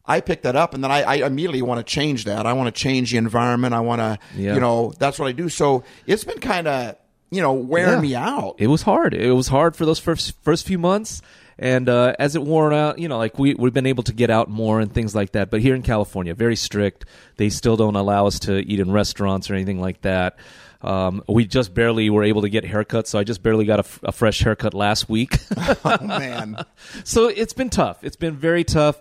I 0.05 0.21
pick 0.21 0.43
that 0.43 0.57
up, 0.57 0.75
and 0.75 0.83
then 0.83 0.91
I, 0.91 1.03
I 1.03 1.15
immediately 1.27 1.63
want 1.63 1.79
to 1.79 1.85
change 1.85 2.25
that. 2.25 2.45
I 2.47 2.53
want 2.55 2.75
to 2.75 2.79
change 2.81 3.13
the 3.13 3.19
environment. 3.19 3.73
I 3.75 3.81
want 3.81 4.01
to, 4.01 4.19
Yeah. 4.37 4.55
you 4.55 4.61
know, 4.61 4.93
that's 4.99 5.19
what 5.19 5.29
I 5.29 5.33
do. 5.33 5.49
So 5.49 5.85
it's 6.07 6.25
been 6.25 6.41
kind 6.41 6.67
of, 6.67 6.97
you 7.31 7.41
know, 7.41 7.53
wearing 7.53 7.95
Yeah. 7.95 8.01
me 8.01 8.15
out. 8.17 8.57
It 8.59 8.67
was 8.67 8.83
hard. 8.83 9.15
It 9.15 9.33
was 9.33 9.49
hard 9.49 9.77
for 9.77 9.87
those 9.87 9.99
first 10.01 10.35
first 10.43 10.67
few 10.67 10.79
months, 10.79 11.23
and 11.59 11.89
uh, 11.89 12.15
as 12.19 12.35
it 12.35 12.43
wore 12.43 12.73
out, 12.73 12.99
you 12.99 13.07
know, 13.09 13.17
like 13.19 13.39
we 13.39 13.55
we've 13.55 13.73
been 13.73 13.87
able 13.87 14.03
to 14.03 14.13
get 14.13 14.29
out 14.29 14.51
more 14.51 14.81
and 14.81 14.93
things 14.93 15.15
like 15.15 15.33
that. 15.33 15.51
But 15.51 15.61
here 15.61 15.75
in 15.77 15.83
California, 15.83 16.35
very 16.35 16.57
strict. 16.57 17.05
They 17.37 17.49
still 17.49 17.77
don't 17.77 17.95
allow 17.97 18.27
us 18.27 18.39
to 18.41 18.59
eat 18.59 18.81
in 18.81 18.91
restaurants 18.91 19.51
or 19.51 19.55
anything 19.55 19.81
like 19.81 20.01
that. 20.03 20.37
Um, 20.83 21.23
we 21.29 21.47
just 21.47 21.75
barely 21.75 22.11
were 22.11 22.25
able 22.25 22.43
to 22.43 22.49
get 22.49 22.65
haircuts, 22.65 23.07
so 23.07 23.19
I 23.21 23.23
just 23.23 23.41
barely 23.41 23.65
got 23.67 23.79
a, 23.79 23.87
f- 23.87 24.01
a 24.03 24.11
fresh 24.11 24.41
haircut 24.41 24.75
last 24.75 25.09
week. 25.09 25.37
oh 25.85 25.99
man, 26.03 26.57
so 27.05 27.29
it's 27.29 27.53
been 27.53 27.71
tough. 27.71 28.03
It's 28.03 28.17
been 28.17 28.35
very 28.35 28.65
tough. 28.65 29.01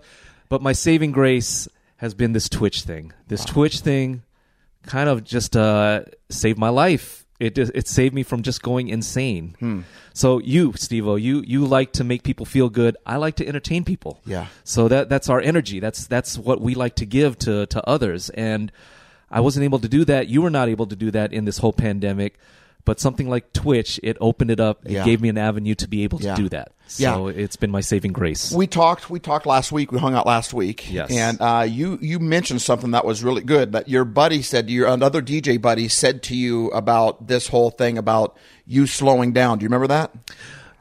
But 0.52 0.62
my 0.62 0.74
saving 0.74 1.14
grace 1.14 1.70
has 1.96 2.14
been 2.14 2.34
this 2.34 2.50
Twitch 2.50 2.82
thing. 2.82 3.14
This 3.30 3.46
Twitch 3.46 3.80
thing 3.80 4.24
kind 4.84 5.08
of 5.08 5.24
just 5.24 5.56
uh, 5.56 6.02
saved 6.30 6.60
my 6.60 6.68
life. 6.68 7.26
It 7.40 7.58
it 7.58 7.88
saved 7.88 8.14
me 8.14 8.24
from 8.24 8.42
just 8.44 8.62
going 8.62 8.90
insane. 8.90 9.56
Hmm. 9.60 9.82
So 10.14 10.40
you, 10.40 10.74
Steve-O, 10.76 11.16
you 11.16 11.42
you 11.48 11.66
like 11.66 11.94
to 11.94 12.04
make 12.04 12.24
people 12.24 12.46
feel 12.46 12.68
good. 12.70 12.98
I 13.06 13.16
like 13.16 13.36
to 13.38 13.48
entertain 13.48 13.86
people. 13.86 14.20
Yeah. 14.26 14.48
So 14.66 14.90
that 14.90 15.08
that's 15.08 15.30
our 15.30 15.40
energy. 15.40 15.80
That's 15.80 16.06
that's 16.06 16.38
what 16.38 16.60
we 16.60 16.76
like 16.76 16.96
to 16.98 17.06
give 17.06 17.40
to 17.40 17.66
to 17.68 17.80
others. 17.88 18.30
And 18.32 18.74
I 19.32 19.40
wasn't 19.40 19.64
able 19.64 19.80
to 19.80 19.88
do 19.88 20.04
that. 20.04 20.28
You 20.28 20.42
were 20.42 20.52
not 20.52 20.68
able 20.68 20.86
to 20.88 20.98
do 20.98 21.12
that 21.12 21.32
in 21.32 21.46
this 21.46 21.60
whole 21.60 21.74
pandemic. 21.74 22.38
But 22.84 23.00
something 23.00 23.30
like 23.30 23.54
Twitch, 23.54 24.00
it 24.04 24.18
opened 24.20 24.52
it 24.52 24.60
up. 24.60 24.82
It 24.86 24.92
Yeah. 24.94 25.06
gave 25.06 25.22
me 25.22 25.30
an 25.30 25.38
avenue 25.38 25.76
to 25.76 25.88
be 25.88 26.04
able 26.04 26.20
to 26.20 26.26
Yeah. 26.26 26.36
do 26.36 26.50
that. 26.50 26.74
So 26.92 27.30
Yeah. 27.30 27.44
it's 27.44 27.56
been 27.56 27.72
my 27.72 27.82
saving 27.82 28.12
grace. 28.12 28.52
we 28.52 28.68
talked. 28.68 29.10
We 29.10 29.20
talked 29.20 29.46
last 29.46 29.72
week. 29.72 29.92
We 29.92 30.00
hung 30.00 30.14
out 30.14 30.26
last 30.26 30.54
week. 30.54 30.92
Yes. 30.92 31.12
And 31.12 31.40
uh, 31.42 31.66
you 31.68 31.98
you 32.02 32.20
mentioned 32.20 32.62
something 32.62 32.92
that 32.92 33.06
was 33.06 33.24
really 33.24 33.42
good. 33.44 33.72
That 33.72 33.88
your 33.88 34.04
buddy 34.06 34.42
said 34.42 34.68
to 34.68 34.74
your 34.74 34.88
another 34.88 35.22
DJ 35.22 35.60
buddy 35.62 35.88
said 35.88 36.22
to 36.24 36.36
you 36.36 36.68
about 36.72 37.28
this 37.28 37.48
whole 37.48 37.70
thing 37.70 37.98
about 37.98 38.36
you 38.66 38.88
slowing 38.88 39.32
down. 39.34 39.58
Do 39.60 39.64
you 39.64 39.68
remember 39.70 39.88
that? 39.88 40.12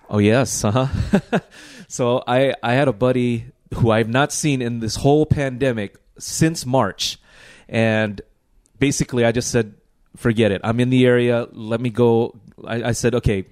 Oh 0.08 0.18
yes, 0.18 0.64
uh 0.64 0.86
huh. 0.86 1.38
so 1.88 2.22
I 2.26 2.54
I 2.62 2.74
had 2.74 2.88
a 2.88 2.92
buddy 2.92 3.46
who 3.74 3.90
I've 3.92 4.08
not 4.08 4.32
seen 4.32 4.60
in 4.62 4.80
this 4.80 4.96
whole 4.96 5.24
pandemic 5.26 5.96
since 6.18 6.66
March, 6.66 7.18
and 7.68 8.20
basically 8.80 9.24
I 9.24 9.30
just 9.30 9.50
said, 9.52 9.74
forget 10.16 10.50
it. 10.50 10.60
I'm 10.64 10.80
in 10.80 10.90
the 10.90 11.06
area. 11.06 11.46
Let 11.52 11.80
me 11.80 11.90
go. 11.90 12.34
I, 12.66 12.82
I 12.88 12.92
said, 12.92 13.14
okay, 13.14 13.44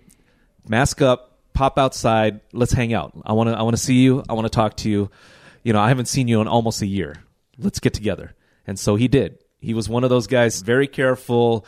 mask 0.69 1.01
up, 1.01 1.28
pop 1.59 1.77
outside. 1.77 2.41
Let's 2.53 2.73
hang 2.73 2.95
out. 2.95 3.13
I 3.27 3.33
want 3.33 3.49
to 3.51 3.57
I 3.59 3.63
want 3.63 3.77
to 3.77 3.83
see 3.83 3.97
you. 3.97 4.23
I 4.29 4.35
want 4.35 4.45
to 4.47 4.51
talk 4.51 4.77
to 4.79 4.89
you. 4.89 5.11
You 5.65 5.73
know, 5.73 5.81
I 5.81 5.89
haven't 5.89 6.07
seen 6.07 6.29
you 6.29 6.41
in 6.41 6.47
almost 6.47 6.83
a 6.83 6.87
year. 6.87 7.17
Let's 7.59 7.81
get 7.81 7.93
together. 7.95 8.35
And 8.67 8.79
so 8.79 8.95
he 8.95 9.09
did. 9.09 9.39
He 9.61 9.75
was 9.75 9.89
one 9.89 10.05
of 10.05 10.11
those 10.11 10.29
guys, 10.29 10.63
very 10.63 10.87
careful, 10.87 11.67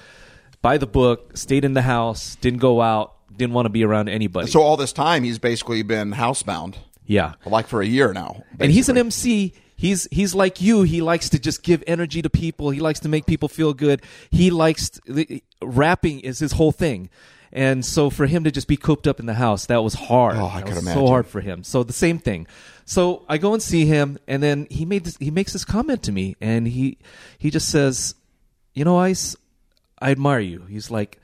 by 0.63 0.79
the 0.79 0.87
book, 0.87 1.37
stayed 1.37 1.65
in 1.65 1.73
the 1.75 1.83
house, 1.83 2.37
didn't 2.37 2.61
go 2.61 2.81
out, 2.81 3.15
didn't 3.37 3.53
want 3.53 3.67
to 3.67 3.71
be 3.71 3.83
around 3.85 4.09
anybody. 4.09 4.49
So 4.49 4.63
all 4.63 4.77
this 4.77 4.93
time 4.93 5.25
he's 5.25 5.41
basically 5.41 5.83
been 5.83 6.13
housebound, 6.13 6.77
Yeah. 7.05 7.33
like 7.45 7.67
for 7.67 7.83
a 7.83 7.87
year 7.87 8.13
now. 8.13 8.45
And 8.61 8.71
he's 8.71 8.89
an. 8.89 8.97
MC. 8.97 9.55
He's 9.75 10.07
he's 10.13 10.35
like 10.37 10.61
you. 10.61 10.83
He 10.83 11.01
likes 11.01 11.31
to 11.31 11.39
just 11.41 11.65
give 11.65 11.83
energy 11.87 12.23
to 12.23 12.31
people. 12.31 12.71
He 12.71 12.79
likes 12.81 13.01
to 13.01 13.09
make 13.09 13.27
people 13.27 13.49
feel 13.49 13.73
good. 13.75 14.03
He 14.31 14.51
likes 14.51 14.91
the, 15.07 15.43
rapping 15.63 16.21
is 16.21 16.39
his 16.39 16.53
whole 16.53 16.71
thing. 16.71 17.11
And 17.53 17.85
so 17.85 18.11
for 18.11 18.27
him 18.27 18.45
to 18.45 18.51
just 18.51 18.69
be 18.69 18.77
cooped 18.77 19.07
up 19.09 19.19
in 19.19 19.27
the 19.27 19.35
house, 19.35 19.67
that 19.67 19.83
was 19.83 19.95
hard. 19.95 20.37
Oh, 20.37 20.47
I 20.47 20.59
That 20.61 20.67
could 20.67 20.75
was 20.77 20.83
imagine. 20.85 21.01
So 21.03 21.07
hard 21.09 21.27
for 21.27 21.41
him. 21.41 21.65
So 21.65 21.83
the 21.83 21.93
same 21.93 22.19
thing. 22.19 22.47
So 22.85 23.25
I 23.29 23.39
go 23.39 23.55
and 23.55 23.63
see 23.63 23.87
him, 23.87 24.19
and 24.29 24.43
then 24.43 24.67
he 24.71 24.85
made 24.85 25.05
this, 25.05 25.17
he 25.19 25.31
makes 25.31 25.53
this 25.53 25.65
comment 25.65 26.03
to 26.05 26.13
me, 26.13 26.37
and 26.41 26.67
he 26.69 26.99
he 27.39 27.51
just 27.51 27.69
says, 27.69 28.15
"You 28.75 28.85
know, 28.85 28.99
Ice, 28.99 29.37
I 30.01 30.11
admire 30.11 30.41
you." 30.41 30.63
He's 30.69 30.91
like, 30.91 31.21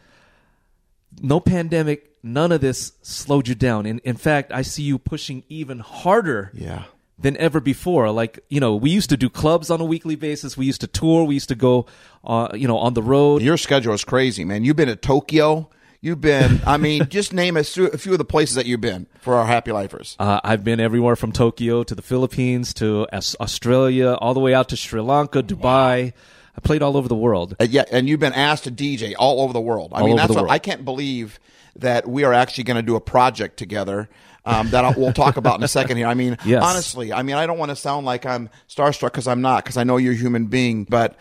no 1.21 1.41
pandemic 1.41 2.11
none 2.23 2.51
of 2.51 2.61
this 2.61 2.93
slowed 3.03 3.47
you 3.47 3.55
down. 3.55 3.87
In, 3.87 4.01
in 4.01 4.17
fact, 4.17 4.51
I 4.53 4.63
see 4.63 4.83
you 4.83 4.99
pushing 4.99 5.45
even 5.49 5.79
harder 5.79 6.51
Yeah. 6.55 6.83
than 7.17 7.37
ever 7.37 7.61
before. 7.61 8.11
Like, 8.11 8.41
you 8.49 8.59
know, 8.59 8.75
we 8.75 8.91
used 8.91 9.11
to 9.11 9.17
do 9.17 9.31
clubs 9.31 9.71
on 9.71 9.81
a 9.81 9.85
weekly 9.85 10.17
basis. 10.17 10.57
We 10.57 10.67
used 10.67 10.81
to 10.81 10.89
tour. 10.89 11.23
We 11.25 11.35
used 11.35 11.49
to 11.51 11.55
go, 11.55 11.87
uh, 12.25 12.49
you 12.55 12.67
know, 12.67 12.79
on 12.79 12.95
the 12.95 13.03
road. 13.03 13.43
Your 13.43 13.57
schedule 13.57 13.95
is 13.95 14.03
crazy, 14.05 14.45
man. 14.45 14.65
You've 14.65 14.75
been 14.75 14.89
to 14.89 14.97
Tokyo. 14.97 15.71
You've 16.01 16.21
been, 16.21 16.61
I 16.67 16.77
mean, 16.77 17.07
just 17.11 17.33
name 17.33 17.57
a, 17.57 17.61
a 17.61 17.99
few 17.99 18.13
of 18.13 18.19
the 18.19 18.25
places 18.25 18.55
that 18.57 18.67
you've 18.67 18.81
been 18.81 19.07
for 19.21 19.35
our 19.35 19.47
happy 19.47 19.73
lifers. 19.73 20.17
Uh, 20.19 20.41
I've 20.45 20.63
been 20.65 20.81
everywhere 20.81 21.17
from 21.17 21.33
Tokyo 21.33 21.83
to 21.83 21.95
the 21.95 22.03
Philippines 22.03 22.75
to 22.75 23.07
Australia, 23.13 24.15
all 24.15 24.35
the 24.35 24.41
way 24.41 24.55
out 24.55 24.69
to 24.71 24.77
Sri 24.77 25.01
Lanka, 25.01 25.43
Dubai. 25.43 26.13
I 26.57 26.61
played 26.63 26.83
all 26.83 26.97
over 26.97 27.09
the 27.09 27.17
world. 27.17 27.57
Uh, 27.61 27.65
yeah, 27.69 27.85
and 27.91 28.09
you've 28.09 28.21
been 28.21 28.33
asked 28.33 28.65
to 28.65 28.71
DJ 28.71 29.15
all 29.19 29.41
over 29.43 29.53
the 29.53 29.61
world. 29.61 29.93
I 29.95 30.01
All 30.01 30.07
mean, 30.07 30.17
that's 30.17 30.35
what. 30.35 30.51
I 30.51 30.59
can't 30.59 30.85
believe 30.85 31.39
that 31.77 32.09
we 32.09 32.25
are 32.25 32.33
actually 32.33 32.65
going 32.65 32.77
to 32.77 32.83
do 32.83 32.97
a 32.97 33.01
project 33.01 33.57
together. 33.59 34.09
Um, 34.47 34.71
that 34.71 34.85
I'll, 34.85 34.95
we'll 34.97 35.13
talk 35.13 35.37
about 35.37 35.59
in 35.59 35.65
a 35.65 35.69
second 35.69 35.97
here. 35.97 36.07
I 36.07 36.15
mean, 36.15 36.39
Yes. 36.45 36.63
honestly, 36.63 37.13
I 37.13 37.23
mean, 37.23 37.35
I 37.35 37.47
don't 37.47 37.59
want 37.59 37.71
to 37.71 37.77
sound 37.77 38.07
like 38.07 38.25
I'm 38.25 38.49
starstruck 38.69 39.09
because 39.09 39.27
I'm 39.27 39.43
not, 39.43 39.65
because 39.65 39.77
I 39.77 39.83
know 39.83 39.97
you're 39.97 40.13
a 40.13 40.17
human 40.17 40.47
being. 40.47 40.85
But, 40.85 41.17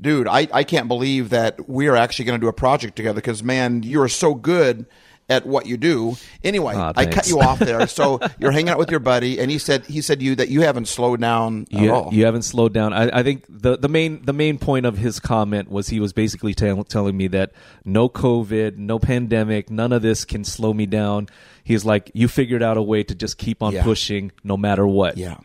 dude, 0.00 0.28
I, 0.28 0.48
I 0.52 0.64
can't 0.64 0.88
believe 0.88 1.30
that 1.30 1.68
we 1.68 1.88
are 1.88 1.96
actually 1.96 2.26
going 2.26 2.40
to 2.40 2.44
do 2.44 2.48
a 2.48 2.52
project 2.52 2.96
together 2.96 3.16
because, 3.16 3.42
man, 3.42 3.82
you 3.82 4.00
are 4.02 4.08
so 4.08 4.34
good 4.34 4.86
at 5.30 5.46
what 5.46 5.64
you 5.64 5.78
do. 5.78 6.14
Anyway, 6.42 6.74
Aw, 6.74 6.92
I 6.96 7.06
cut 7.06 7.26
you 7.28 7.40
off 7.40 7.58
there. 7.58 7.86
So 7.94 8.20
you're 8.38 8.50
hanging 8.50 8.68
out 8.68 8.76
with 8.78 8.90
your 8.90 9.00
buddy, 9.00 9.38
and 9.40 9.50
he 9.50 9.56
said 9.56 9.86
he 9.86 10.02
said 10.02 10.18
to 10.18 10.24
you 10.24 10.34
that 10.34 10.50
you 10.50 10.60
haven't 10.60 10.86
slowed 10.86 11.20
down 11.22 11.66
at 11.72 11.80
You, 11.80 11.90
all. 11.94 12.12
you 12.12 12.26
haven't 12.26 12.42
slowed 12.42 12.74
down. 12.74 12.92
I, 12.92 13.20
I 13.20 13.22
think 13.22 13.46
the, 13.48 13.78
the 13.78 13.88
main 13.88 14.22
the 14.26 14.34
main 14.34 14.58
point 14.58 14.84
of 14.84 14.98
his 14.98 15.20
comment 15.20 15.70
was 15.70 15.88
he 15.88 15.98
was 15.98 16.12
basically 16.12 16.52
tell, 16.52 16.84
telling 16.84 17.16
me 17.16 17.28
that 17.28 17.52
no 17.86 18.10
COVID, 18.10 18.76
no 18.76 18.98
pandemic, 18.98 19.70
none 19.70 19.92
of 19.92 20.02
this 20.02 20.26
can 20.26 20.44
slow 20.44 20.74
me 20.74 20.84
down. 20.84 21.28
He's 21.62 21.86
like, 21.86 22.10
you 22.12 22.28
figured 22.28 22.62
out 22.62 22.76
a 22.76 22.82
way 22.82 23.02
to 23.02 23.14
just 23.14 23.38
keep 23.38 23.62
on 23.62 23.72
Yeah. 23.72 23.82
pushing 23.82 24.30
no 24.42 24.58
matter 24.58 24.86
what. 24.86 25.16
Yeah. 25.16 25.38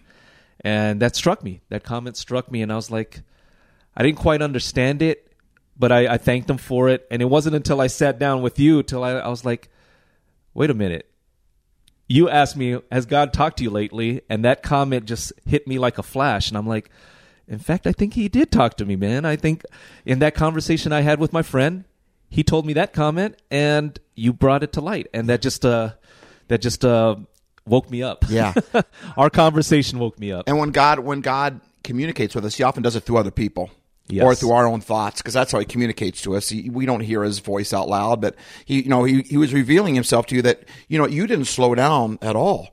And 0.60 1.01
that 1.01 1.15
struck 1.15 1.41
me. 1.41 1.62
That 1.70 1.86
comment 1.86 2.18
struck 2.18 2.51
me, 2.51 2.62
and 2.62 2.70
I 2.74 2.75
was 2.75 2.91
like, 2.91 3.22
I 3.96 4.03
didn't 4.03 4.17
quite 4.17 4.41
understand 4.41 5.01
it, 5.01 5.31
but 5.77 5.91
I, 5.91 6.13
I 6.13 6.17
thanked 6.17 6.50
him 6.50 6.58
for 6.58 6.89
it. 6.89 7.08
And 7.12 7.22
it 7.22 7.25
wasn't 7.25 7.55
until 7.55 7.81
I 7.81 7.88
sat 7.88 8.19
down 8.19 8.41
with 8.41 8.60
you 8.60 8.84
till 8.84 9.03
I, 9.03 9.12
I 9.12 9.27
was 9.27 9.46
like, 9.46 9.69
wait 10.53 10.69
a 10.69 10.74
minute. 10.74 11.10
You 12.08 12.29
asked 12.29 12.58
me, 12.58 12.79
has 12.91 13.05
God 13.05 13.34
talked 13.34 13.58
to 13.58 13.63
you 13.63 13.69
lately? 13.69 14.22
And 14.29 14.43
that 14.43 14.63
comment 14.63 15.05
just 15.05 15.31
hit 15.46 15.67
me 15.67 15.77
like 15.77 15.98
a 15.98 16.03
flash. 16.03 16.50
And 16.50 16.58
I'm 16.58 16.67
like, 16.67 16.89
in 17.48 17.60
fact, 17.60 17.88
I 17.88 17.91
think 17.91 18.13
he 18.13 18.29
did 18.29 18.51
talk 18.51 18.77
to 18.77 18.86
me, 18.86 18.96
man. 18.96 19.25
I 19.25 19.36
think 19.36 19.63
in 20.05 20.19
that 20.19 20.36
conversation 20.36 20.91
I 20.91 21.01
had 21.01 21.19
with 21.19 21.34
my 21.34 21.41
friend, 21.41 21.86
he 22.29 22.43
told 22.43 22.65
me 22.65 22.74
that 22.74 22.93
comment, 22.93 23.41
and 23.50 24.00
you 24.15 24.34
brought 24.34 24.62
it 24.63 24.74
to 24.74 24.81
light, 24.81 25.08
and 25.13 25.27
that 25.29 25.41
just 25.41 25.65
uh, 25.65 25.93
that 26.48 26.62
just 26.62 26.86
uh, 26.86 27.15
woke 27.65 27.89
me 27.89 28.03
up. 28.03 28.25
Yeah. 28.29 28.53
Our 29.17 29.31
conversation 29.31 29.98
woke 29.98 30.19
me 30.19 30.31
up. 30.31 30.48
And 30.48 30.60
when 30.60 30.69
God 30.69 31.00
when 31.00 31.22
God 31.22 31.60
communicates 31.84 32.36
with 32.36 32.46
us, 32.46 32.55
He 32.55 32.63
often 32.63 32.84
does 32.84 32.96
it 32.96 33.01
through 33.01 33.17
other 33.17 33.31
people. 33.31 33.72
Yes. 34.12 34.24
Or 34.25 34.34
through 34.34 34.51
our 34.54 34.66
own 34.66 34.82
thoughts, 34.82 35.22
because 35.22 35.36
that's 35.36 35.51
how 35.51 35.60
he 35.60 35.66
communicates 35.66 36.22
to 36.24 36.36
us. 36.36 36.50
He, 36.50 36.70
we 36.70 36.88
don't 36.88 37.01
hear 37.01 37.24
his 37.24 37.38
voice 37.39 37.74
out 37.74 37.88
loud, 37.88 38.20
but 38.22 38.36
he, 38.66 38.82
you 38.82 38.89
know, 38.89 39.04
he, 39.04 39.22
he 39.22 39.38
was 39.38 39.54
revealing 39.54 39.94
himself 39.94 40.25
to 40.28 40.36
you 40.36 40.42
that, 40.42 40.63
you 40.88 40.98
know, 40.98 41.06
you 41.08 41.28
didn't 41.28 41.46
slow 41.46 41.75
down 41.75 42.18
at 42.24 42.36
all. 42.36 42.70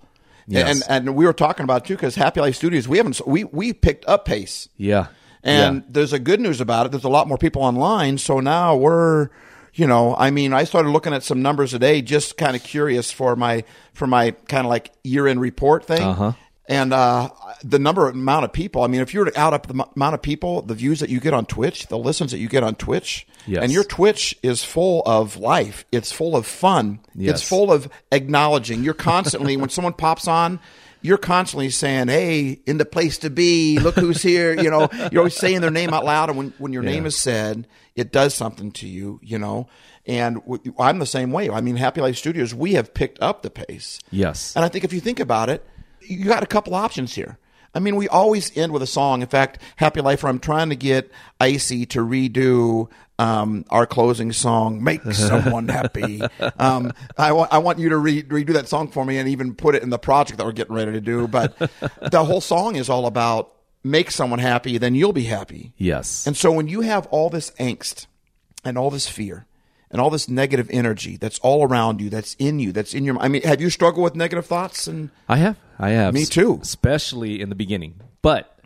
Yes. 0.49 0.83
And 0.89 1.09
and 1.09 1.17
we 1.17 1.27
were 1.27 1.35
talking 1.35 1.65
about 1.65 1.85
too, 1.85 1.95
because 1.95 2.15
Happy 2.15 2.41
Life 2.41 2.57
Studios, 2.57 2.89
we 2.89 2.97
haven't 2.97 3.21
we 3.27 3.45
we 3.45 3.73
picked 3.75 4.07
up 4.07 4.25
pace, 4.25 4.69
Yeah. 4.79 5.09
and 5.43 5.77
yeah. 5.77 5.83
there's 5.91 6.13
a 6.15 6.19
good 6.19 6.41
news 6.41 6.61
about 6.61 6.87
it. 6.87 6.93
There's 6.93 7.05
a 7.05 7.09
lot 7.11 7.29
more 7.29 7.37
people 7.37 7.63
online, 7.63 8.17
so 8.17 8.41
now 8.41 8.75
we're, 8.77 9.29
you 9.75 9.87
know, 9.87 10.15
I 10.17 10.31
mean, 10.31 10.53
I 10.55 10.65
started 10.65 10.89
looking 10.91 11.13
at 11.13 11.23
some 11.23 11.43
numbers 11.43 11.73
today, 11.73 12.01
just 12.01 12.39
kind 12.39 12.57
of 12.57 12.63
curious 12.63 13.11
for 13.13 13.37
my 13.37 13.65
for 13.93 14.07
my 14.07 14.31
kind 14.49 14.65
of 14.67 14.71
like 14.71 14.93
year 15.05 15.27
end 15.27 15.41
report 15.41 15.85
thing. 15.85 16.01
Uh-huh. 16.03 16.33
And 16.69 16.93
uh, 16.93 17.31
the 17.63 17.79
number 17.79 18.09
amount 18.09 18.45
of 18.45 18.53
people. 18.53 18.83
I 18.83 18.89
mean, 18.89 19.01
if 19.01 19.15
you 19.15 19.21
were 19.21 19.27
to 19.31 19.39
add 19.39 19.53
up 19.55 19.69
the 19.69 19.75
m- 19.75 19.89
amount 19.95 20.15
of 20.15 20.23
people, 20.23 20.63
the 20.63 20.75
views 20.75 20.99
that 20.99 21.11
you 21.11 21.21
get 21.21 21.33
on 21.33 21.47
Twitch, 21.47 21.87
the 21.87 21.97
listens 21.99 22.33
that 22.33 22.39
you 22.39 22.49
get 22.49 22.65
on 22.65 22.75
Twitch, 22.75 23.25
Yes. 23.47 23.63
and 23.63 23.71
your 23.71 23.85
Twitch 23.85 24.37
is 24.43 24.65
full 24.65 25.03
of 25.07 25.37
life. 25.37 25.85
It's 25.93 26.11
full 26.11 26.35
of 26.35 26.45
fun. 26.45 26.99
Yes. 27.15 27.35
It's 27.41 27.49
full 27.49 27.71
of 27.73 27.89
acknowledging. 28.11 28.83
You're 28.83 28.95
constantly 28.95 29.57
when 29.57 29.69
someone 29.69 29.93
pops 29.93 30.27
on. 30.27 30.59
You're 31.03 31.19
constantly 31.19 31.71
saying, 31.71 32.09
"Hey, 32.09 32.59
in 32.67 32.79
the 32.79 32.85
place 32.85 33.19
to 33.19 33.31
be. 33.31 33.79
Look 33.79 33.95
who's 33.95 34.21
here." 34.23 34.53
You 34.61 34.69
know, 34.71 34.89
you're 35.13 35.21
always 35.21 35.37
saying 35.37 35.61
their 35.61 35.71
name 35.71 35.91
out 35.95 36.05
loud, 36.05 36.31
and 36.31 36.37
when 36.39 36.53
when 36.59 36.73
your 36.73 36.83
name 36.83 37.07
is 37.07 37.15
said, 37.17 37.69
it 37.95 38.11
does 38.11 38.35
something 38.35 38.73
to 38.73 38.89
you. 38.89 39.21
You 39.23 39.39
know, 39.39 39.69
and 40.05 40.37
w- 40.41 40.75
I'm 40.81 40.99
the 40.99 41.07
same 41.07 41.31
way. 41.31 41.49
I 41.49 41.61
mean, 41.61 41.77
Happy 41.77 42.01
Life 42.01 42.17
Studios, 42.17 42.53
we 42.53 42.73
have 42.73 42.93
picked 42.93 43.23
up 43.23 43.43
the 43.43 43.51
pace. 43.51 44.01
Yes. 44.11 44.57
And 44.57 44.65
I 44.65 44.69
think 44.69 44.83
if 44.85 44.93
you 44.93 44.99
think 44.99 45.21
about 45.21 45.49
it, 45.49 45.65
you 46.09 46.25
got 46.25 46.43
a 46.43 46.47
couple 46.47 46.75
options 46.75 47.15
here. 47.15 47.39
I 47.75 47.79
mean, 47.79 47.97
we 47.97 48.09
always 48.09 48.57
end 48.57 48.73
with 48.73 48.83
a 48.83 48.87
song. 48.87 49.21
In 49.21 49.29
fact, 49.29 49.59
Happy 49.77 50.01
Life, 50.01 50.25
I'm 50.25 50.39
trying 50.39 50.71
to 50.71 50.77
get 50.77 51.11
Icy 51.39 51.85
to 51.87 51.99
redo 52.01 52.89
um, 53.19 53.67
our 53.69 53.87
closing 53.87 54.33
song, 54.33 54.83
Make 54.83 55.03
Someone 55.13 55.69
Happy. 55.69 56.23
Um, 56.59 56.93
I, 57.19 57.33
want, 57.33 57.53
I 57.53 57.59
want 57.59 57.79
you 57.79 57.91
to 57.91 57.99
re- 57.99 58.23
redo 58.23 58.55
that 58.55 58.69
song 58.69 58.89
for 58.89 59.05
me 59.05 59.19
and 59.19 59.29
even 59.29 59.55
put 59.55 59.75
it 59.75 59.83
in 59.83 59.91
the 59.91 59.99
project 59.99 60.39
that 60.39 60.47
we're 60.47 60.53
getting 60.53 60.75
ready 60.75 60.93
to 60.93 61.03
do. 61.03 61.29
But 61.29 61.59
the 62.11 62.25
whole 62.25 62.41
song 62.41 62.77
is 62.77 62.89
all 62.89 63.07
about 63.07 63.53
make 63.85 64.11
someone 64.11 64.39
happy, 64.39 64.79
then 64.79 64.95
you'll 64.95 65.13
be 65.13 65.25
happy. 65.25 65.73
yes. 65.77 66.27
And 66.27 66.37
so 66.37 66.51
when 66.53 66.69
you 66.69 66.81
have 66.81 67.07
all 67.09 67.29
this 67.31 67.51
angst 67.53 68.07
and 68.65 68.79
all 68.79 68.91
this 68.91 69.07
fear 69.09 69.47
and 69.91 70.01
all 70.01 70.11
this 70.11 70.29
negative 70.29 70.69
energy 70.71 71.17
that's 71.17 71.39
all 71.41 71.67
around 71.67 72.01
you, 72.01 72.11
that's 72.11 72.35
in 72.35 72.59
you, 72.59 72.73
that's 72.73 72.95
in 72.95 73.05
your 73.05 73.19
I 73.19 73.29
mean, 73.29 73.43
have 73.43 73.61
you 73.61 73.71
struggled 73.71 74.05
with 74.05 74.17
negative 74.17 74.47
thoughts 74.47 74.87
and 74.87 75.11
I 75.29 75.37
have. 75.37 75.57
I 75.79 75.91
have. 75.91 76.15
Me 76.15 76.25
too. 76.25 76.59
Especially 76.63 77.41
in 77.41 77.49
the 77.49 77.55
beginning. 77.55 78.01
But 78.23 78.57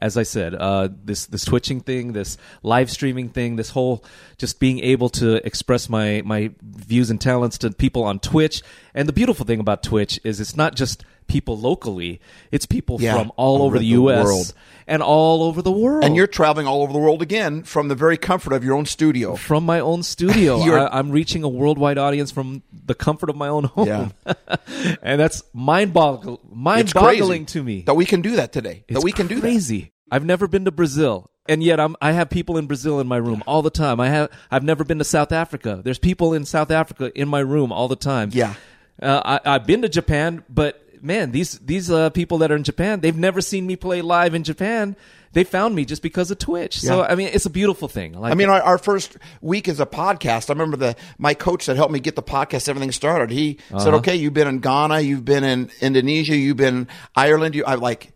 as 0.00 0.16
I 0.16 0.24
said, 0.24 0.54
uh, 0.54 0.88
this 1.04 1.26
this 1.26 1.44
twitching 1.44 1.80
thing, 1.80 2.12
this 2.12 2.36
live 2.62 2.90
streaming 2.90 3.30
thing, 3.30 3.56
this 3.56 3.70
whole 3.70 4.04
just 4.36 4.60
being 4.60 4.80
able 4.80 5.08
to 5.10 5.46
express 5.46 5.88
my 5.88 6.22
my 6.24 6.50
views 6.62 7.10
and 7.10 7.20
talents 7.20 7.58
to 7.58 7.70
people 7.70 8.04
on 8.04 8.18
Twitch. 8.18 8.62
And 8.94 9.08
the 9.08 9.12
beautiful 9.12 9.46
thing 9.46 9.60
about 9.60 9.82
Twitch 9.82 10.20
is 10.24 10.40
it's 10.40 10.56
not 10.56 10.74
just 10.74 11.04
people 11.26 11.58
locally; 11.58 12.20
it's 12.52 12.66
people 12.66 13.00
Yeah, 13.00 13.16
from 13.18 13.32
all 13.36 13.56
over 13.56 13.66
over 13.66 13.78
the 13.78 13.86
U.S. 13.86 14.24
world. 14.24 14.54
and 14.86 15.02
all 15.02 15.42
over 15.42 15.60
the 15.62 15.70
world. 15.72 16.04
and 16.04 16.14
you're 16.16 16.26
traveling 16.26 16.66
all 16.66 16.82
over 16.82 16.92
the 16.92 16.98
world 16.98 17.20
again 17.22 17.62
from 17.64 17.88
the 17.88 17.94
very 17.94 18.16
comfort 18.16 18.52
of 18.52 18.62
your 18.64 18.74
own 18.76 18.86
studio. 18.86 19.34
from 19.36 19.64
my 19.66 19.80
own 19.80 20.02
studio. 20.02 20.58
I, 20.60 20.98
I'm 20.98 21.10
reaching 21.10 21.42
a 21.42 21.48
worldwide 21.48 21.98
audience 21.98 22.30
from 22.30 22.62
the 22.72 22.94
comfort 22.94 23.28
of 23.30 23.36
my 23.36 23.48
own 23.48 23.64
home. 23.64 23.86
Yeah. 23.88 24.08
and 25.02 25.20
that's 25.20 25.42
mind 25.52 25.92
boggle 25.92 26.40
It's 26.44 26.54
mind 26.54 26.92
crazy 26.94 27.20
boggling 27.20 27.46
to 27.46 27.62
me. 27.62 27.82
that 27.82 27.94
we 27.94 28.04
can 28.06 28.20
do 28.22 28.36
that 28.36 28.52
today. 28.52 28.84
It's 28.88 28.98
that 29.00 29.04
we 29.04 29.12
can 29.12 29.26
do 29.26 29.36
that. 29.36 29.40
crazy. 29.40 29.92
I've 30.10 30.24
never 30.24 30.46
been 30.46 30.64
to 30.66 30.70
Brazil, 30.70 31.30
and 31.48 31.62
yet 31.64 31.80
I'm, 31.80 31.96
I 32.00 32.12
have 32.12 32.30
people 32.30 32.56
in 32.58 32.66
Brazil 32.68 33.00
in 33.00 33.08
my 33.08 33.16
room 33.16 33.42
all 33.46 33.62
the 33.62 33.70
time. 33.70 33.98
I 33.98 34.08
have 34.10 34.30
I've 34.52 34.62
never 34.62 34.84
been 34.84 34.98
to 34.98 35.04
South 35.04 35.32
Africa. 35.32 35.80
There's 35.82 35.98
people 35.98 36.32
in 36.32 36.44
South 36.44 36.70
Africa 36.70 37.10
in 37.18 37.28
my 37.28 37.40
room 37.40 37.72
all 37.72 37.88
the 37.88 37.96
time. 37.96 38.30
Yeah. 38.32 38.54
uh, 39.02 39.38
I, 39.44 39.54
I've 39.56 39.66
been 39.66 39.82
to 39.82 39.88
Japan, 39.88 40.44
but 40.48 40.80
man, 41.06 41.30
these 41.30 41.58
these 41.60 41.90
uh, 41.90 42.10
people 42.10 42.38
that 42.38 42.50
are 42.52 42.56
in 42.56 42.64
Japan, 42.64 43.00
they've 43.00 43.16
never 43.16 43.40
seen 43.40 43.66
me 43.66 43.76
play 43.76 44.02
live 44.02 44.34
in 44.34 44.42
Japan. 44.42 44.96
They 45.32 45.44
found 45.44 45.74
me 45.74 45.84
just 45.84 46.02
because 46.02 46.30
of 46.30 46.38
Twitch. 46.38 46.80
So 46.80 46.98
Yeah. 47.02 47.08
I 47.10 47.14
mean, 47.14 47.28
it's 47.32 47.44
a 47.44 47.50
beautiful 47.50 47.88
thing. 47.88 48.14
Like, 48.14 48.32
I 48.32 48.34
mean, 48.34 48.48
our, 48.48 48.62
our 48.62 48.78
first 48.78 49.18
week 49.42 49.68
as 49.68 49.80
a 49.80 49.86
podcast, 49.86 50.48
I 50.48 50.54
remember 50.54 50.78
the 50.78 50.96
my 51.18 51.34
coach 51.34 51.66
that 51.66 51.76
helped 51.76 51.92
me 51.92 52.00
get 52.00 52.16
the 52.16 52.22
podcast, 52.22 52.68
everything 52.68 52.90
started. 52.92 53.30
He 53.30 53.58
said, 53.68 53.88
Uh-huh. 53.88 53.96
"Okay, 53.98 54.16
you've 54.16 54.32
been 54.34 54.48
in 54.48 54.60
Ghana, 54.60 55.00
you've 55.00 55.24
been 55.24 55.44
in 55.44 55.70
Indonesia, 55.80 56.34
you've 56.36 56.56
been 56.56 56.76
in 56.76 56.88
Ireland. 57.14 57.54
You, 57.54 57.64
I 57.66 57.74
like, 57.74 58.12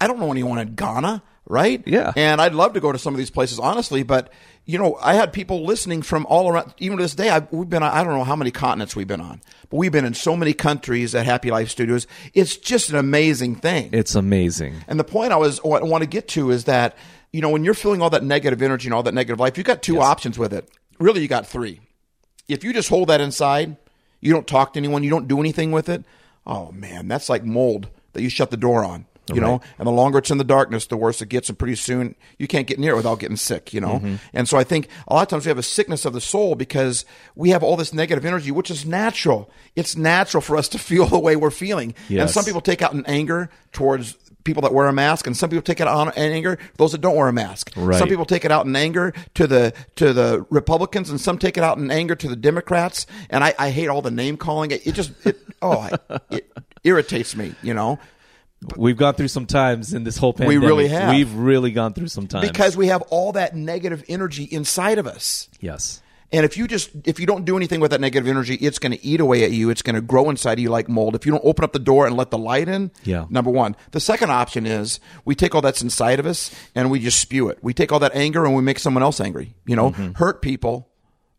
I 0.00 0.06
don't 0.06 0.20
know 0.20 0.30
anyone 0.30 0.58
in 0.58 0.74
Ghana, 0.76 1.22
right? 1.50 1.82
Yeah. 1.86 2.12
And 2.16 2.40
I'd 2.40 2.54
love 2.54 2.72
to 2.74 2.80
go 2.80 2.92
to 2.92 2.98
some 2.98 3.12
of 3.12 3.18
these 3.18 3.30
places, 3.30 3.58
honestly, 3.58 4.02
but 4.02 4.32
you 4.66 4.78
know, 4.78 4.96
I 5.02 5.14
had 5.14 5.32
people 5.32 5.64
listening 5.64 6.02
from 6.02 6.26
all 6.26 6.48
around. 6.48 6.74
Even 6.78 6.98
to 6.98 7.02
this 7.04 7.14
day, 7.14 7.28
I, 7.30 7.40
we've 7.50 7.68
been. 7.68 7.82
on- 7.82 7.92
I 7.92 8.04
don't 8.04 8.12
know 8.16 8.24
how 8.24 8.36
many 8.36 8.50
continents 8.52 8.94
we've 8.94 9.08
been 9.08 9.20
on, 9.20 9.40
but 9.68 9.76
we've 9.78 9.90
been 9.90 10.04
in 10.04 10.14
so 10.14 10.36
many 10.36 10.52
countries 10.52 11.14
at 11.14 11.26
Happy 11.26 11.50
Life 11.50 11.70
Studios. 11.70 12.06
It's 12.34 12.56
just 12.56 12.90
an 12.90 12.96
amazing 12.96 13.56
thing. 13.56 13.90
it's 13.92 14.14
amazing. 14.14 14.76
And 14.86 15.00
the 15.00 15.04
point 15.04 15.32
I 15.32 15.36
was 15.36 15.58
I 15.60 15.66
want 15.82 16.02
to 16.02 16.08
get 16.08 16.28
to 16.28 16.50
is 16.50 16.64
that 16.64 16.96
you 17.32 17.40
know 17.40 17.48
when 17.48 17.64
you're 17.64 17.74
feeling 17.74 18.00
all 18.00 18.10
that 18.10 18.22
negative 18.22 18.62
energy 18.62 18.86
and 18.86 18.94
all 18.94 19.02
that 19.02 19.14
negative 19.14 19.40
life, 19.40 19.58
you 19.58 19.64
got 19.64 19.82
two 19.82 20.00
options 20.00 20.38
with 20.38 20.52
it. 20.52 20.68
Really, 21.00 21.20
you 21.22 21.28
got 21.28 21.46
three. 21.46 21.80
If 22.46 22.62
you 22.62 22.72
just 22.72 22.88
hold 22.90 23.08
that 23.08 23.20
inside, 23.20 23.76
you 24.20 24.32
don't 24.32 24.46
talk 24.46 24.74
to 24.74 24.78
anyone, 24.78 25.02
you 25.02 25.10
don't 25.10 25.26
do 25.26 25.40
anything 25.40 25.72
with 25.72 25.88
it. 25.88 26.04
Oh 26.46 26.70
man, 26.70 27.08
that's 27.08 27.28
like 27.28 27.44
mold 27.44 27.88
that 28.12 28.22
you 28.22 28.28
shut 28.28 28.50
the 28.50 28.56
door 28.56 28.84
on. 28.84 29.06
You 29.34 29.40
know, 29.40 29.60
and 29.78 29.86
the 29.86 29.92
longer 29.92 30.18
it's 30.18 30.30
in 30.30 30.38
the 30.38 30.44
darkness, 30.44 30.86
the 30.86 30.96
worse 30.96 31.20
it 31.22 31.28
gets, 31.28 31.48
and 31.48 31.58
pretty 31.58 31.76
soon 31.76 32.14
you 32.38 32.46
can't 32.46 32.66
get 32.66 32.78
near 32.78 32.92
it 32.92 32.96
without 32.96 33.18
getting 33.18 33.36
sick. 33.36 33.72
You 33.72 33.80
know, 33.80 33.98
mm-hmm. 33.98 34.16
and 34.32 34.48
so 34.48 34.58
I 34.58 34.64
think 34.64 34.88
a 35.08 35.14
lot 35.14 35.22
of 35.22 35.28
times 35.28 35.44
we 35.46 35.50
have 35.50 35.58
a 35.58 35.62
sickness 35.62 36.04
of 36.04 36.12
the 36.12 36.20
soul 36.20 36.54
because 36.54 37.04
we 37.34 37.50
have 37.50 37.62
all 37.62 37.76
this 37.76 37.92
negative 37.92 38.24
energy, 38.24 38.50
which 38.50 38.70
is 38.70 38.86
natural. 38.86 39.50
It's 39.76 39.96
natural 39.96 40.40
for 40.40 40.56
us 40.56 40.68
to 40.70 40.78
feel 40.90 41.06
the 41.06 41.18
way 41.18 41.36
we're 41.36 41.50
feeling, 41.50 41.94
and 42.08 42.30
some 42.30 42.44
people 42.44 42.60
take 42.60 42.82
out 42.82 42.92
in 42.92 43.04
anger 43.06 43.50
towards 43.72 44.16
people 44.44 44.62
that 44.62 44.72
wear 44.72 44.86
a 44.86 44.92
mask, 44.92 45.26
and 45.26 45.36
some 45.36 45.50
people 45.50 45.62
take 45.62 45.80
it 45.80 45.86
out 45.86 46.16
in 46.16 46.32
anger. 46.32 46.58
Those 46.76 46.92
that 46.92 47.00
don't 47.00 47.16
wear 47.16 47.28
a 47.28 47.32
mask. 47.32 47.72
Right. 47.76 47.98
Some 47.98 48.08
people 48.08 48.24
take 48.24 48.44
it 48.44 48.52
out 48.52 48.66
in 48.66 48.74
anger 48.74 49.12
to 49.34 49.46
the 49.46 49.72
to 49.96 50.12
the 50.12 50.46
Republicans, 50.50 51.10
and 51.10 51.20
some 51.20 51.38
take 51.38 51.56
it 51.56 51.64
out 51.64 51.78
in 51.78 51.90
anger 51.90 52.14
to 52.14 52.28
the 52.28 52.36
Democrats. 52.36 53.06
And 53.28 53.44
I, 53.44 53.54
I 53.58 53.70
hate 53.70 53.88
all 53.88 54.02
the 54.02 54.10
name 54.10 54.36
calling. 54.36 54.70
It, 54.70 54.86
it 54.86 54.92
just 54.92 55.12
it, 55.26 55.38
oh 55.62 55.78
I, 55.78 56.18
it 56.30 56.50
irritates 56.84 57.36
me. 57.36 57.54
You 57.62 57.74
know. 57.74 57.98
We've 58.76 58.96
gone 58.96 59.14
through 59.14 59.28
some 59.28 59.46
times 59.46 59.94
in 59.94 60.04
this 60.04 60.18
whole 60.18 60.34
pandemic. 60.34 60.60
We 60.60 60.66
really 60.66 60.88
have. 60.88 61.14
We've 61.14 61.32
really 61.34 61.70
gone 61.70 61.94
through 61.94 62.08
some 62.08 62.26
times 62.26 62.46
because 62.46 62.76
we 62.76 62.88
have 62.88 63.02
all 63.08 63.32
that 63.32 63.56
negative 63.56 64.04
energy 64.06 64.44
inside 64.44 64.98
of 64.98 65.06
us. 65.06 65.48
yes, 65.60 66.02
And 66.30 66.44
if 66.44 66.58
you 66.58 66.68
just 66.68 66.90
if 67.04 67.18
you 67.18 67.26
don't 67.26 67.46
do 67.46 67.56
anything 67.56 67.80
with 67.80 67.90
that 67.92 68.02
negative 68.02 68.28
energy, 68.28 68.56
it's 68.56 68.78
going 68.78 68.92
to 68.92 69.02
eat 69.02 69.18
away 69.18 69.44
at 69.44 69.52
you. 69.52 69.70
It's 69.70 69.80
going 69.80 69.94
to 69.94 70.02
grow 70.02 70.28
inside 70.28 70.54
of 70.54 70.58
you 70.58 70.68
like 70.68 70.90
mold. 70.90 71.14
If 71.14 71.24
you 71.24 71.32
don't 71.32 71.44
open 71.44 71.64
up 71.64 71.72
the 71.72 71.78
door 71.78 72.06
and 72.06 72.18
let 72.18 72.30
the 72.30 72.36
light 72.36 72.68
in, 72.68 72.90
Yeah. 73.02 73.24
Number 73.30 73.50
one. 73.50 73.76
The 73.92 74.00
second 74.00 74.30
option 74.30 74.66
is 74.66 75.00
we 75.24 75.34
take 75.34 75.54
all 75.54 75.62
that's 75.62 75.80
inside 75.80 76.20
of 76.20 76.26
us 76.26 76.54
and 76.74 76.90
we 76.90 77.00
just 77.00 77.18
spew 77.18 77.48
it. 77.48 77.58
We 77.62 77.72
take 77.72 77.92
all 77.92 77.98
that 78.00 78.14
anger 78.14 78.44
and 78.44 78.54
we 78.54 78.60
make 78.60 78.78
someone 78.78 79.02
else 79.02 79.20
angry. 79.20 79.54
You 79.64 79.76
know, 79.76 79.92
mm-hmm. 79.92 80.12
hurt 80.12 80.42
people, 80.42 80.90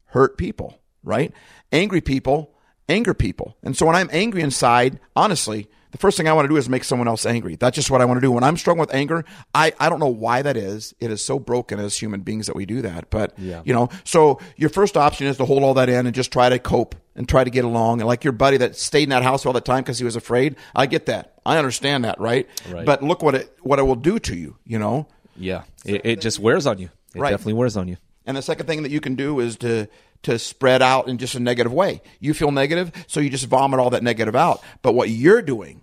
hurt 0.06 0.40
people, 0.40 0.80
right? 1.04 1.32
Angry 1.72 2.02
people, 2.02 2.56
anger 2.90 3.14
people. 3.14 3.58
And 3.62 3.78
so 3.78 3.86
when 3.86 3.96
I'm 3.96 4.10
angry 4.12 4.42
inside, 4.42 5.00
honestly, 5.16 5.70
the 5.92 5.98
first 5.98 6.18
thing 6.18 6.28
I 6.28 6.34
want 6.34 6.46
to 6.46 6.50
do 6.50 6.58
is 6.58 6.68
make 6.70 6.84
someone 6.84 7.08
else 7.08 7.26
angry. 7.26 7.56
That's 7.56 7.76
just 7.76 7.92
what 7.92 8.02
I 8.02 8.06
want 8.06 8.18
to 8.18 8.22
do. 8.22 8.32
When 8.32 8.44
I'm 8.44 8.58
struggling 8.58 8.82
with 8.82 8.94
anger, 8.96 9.26
I, 9.54 9.74
I 9.80 9.90
don't 9.90 10.00
know 10.00 10.08
why 10.08 10.42
that 10.42 10.56
is. 10.58 10.94
It 11.00 11.12
is 11.12 11.24
so 11.24 11.38
broken 11.40 11.80
as 11.80 11.98
human 11.98 12.22
beings 12.22 12.48
that 12.48 12.56
we 12.56 12.66
do 12.66 12.82
that. 12.82 13.10
But, 13.10 13.38
Yeah. 13.38 13.62
you 13.66 13.74
know, 13.74 13.90
so 14.04 14.40
your 14.56 14.70
first 14.70 14.96
option 14.98 15.28
is 15.28 15.38
to 15.38 15.46
hold 15.46 15.64
all 15.64 15.74
that 15.76 15.90
in 15.90 16.06
and 16.06 16.16
just 16.16 16.32
try 16.32 16.50
to 16.50 16.60
cope 16.60 16.96
and 17.16 17.28
try 17.28 17.44
to 17.44 17.50
get 17.50 17.66
along. 17.66 18.00
And 18.02 18.08
like 18.08 18.24
your 18.24 18.32
buddy 18.34 18.58
that 18.58 18.76
stayed 18.78 19.04
in 19.04 19.10
that 19.10 19.24
house 19.24 19.46
all 19.46 19.54
the 19.54 19.60
time 19.62 19.84
because 19.84 20.00
he 20.00 20.06
was 20.06 20.16
afraid, 20.16 20.56
I 20.76 20.86
get 20.86 21.08
that. 21.08 21.34
I 21.46 21.58
understand 21.58 22.06
that, 22.06 22.20
right? 22.20 22.48
Right. 22.70 22.86
But 22.86 23.04
look 23.04 23.22
what 23.22 23.36
it, 23.36 23.56
what 23.62 23.80
it 23.80 23.84
will 23.84 23.96
do 23.96 24.18
to 24.20 24.36
you, 24.36 24.58
you 24.66 24.80
know? 24.80 25.08
yeah. 25.36 25.64
It, 25.84 26.06
it 26.06 26.22
just 26.22 26.40
wears 26.40 26.66
on 26.68 26.78
you. 26.80 26.90
It 27.16 27.20
Right. 27.20 27.32
definitely 27.32 27.54
wears 27.54 27.76
on 27.76 27.88
you. 27.90 27.98
And 28.32 28.38
the 28.38 28.42
second 28.42 28.66
thing 28.66 28.84
that 28.84 28.92
you 28.92 29.02
can 29.02 29.16
do 29.16 29.42
is 29.42 29.58
to 29.58 29.90
to 30.24 30.40
spread 30.40 30.82
out 30.82 31.10
in 31.10 31.18
just 31.18 31.36
a 31.36 31.40
negative 31.42 31.74
way. 31.74 32.02
You 32.22 32.34
feel 32.34 32.52
negative, 32.52 32.94
so 33.08 33.20
you 33.20 33.30
just 33.30 33.46
vomit 33.48 33.82
all 33.82 33.90
that 33.90 34.04
negative 34.04 34.38
out. 34.38 34.62
But 34.82 34.94
what 34.94 35.10
you're 35.10 35.42
doing 35.42 35.82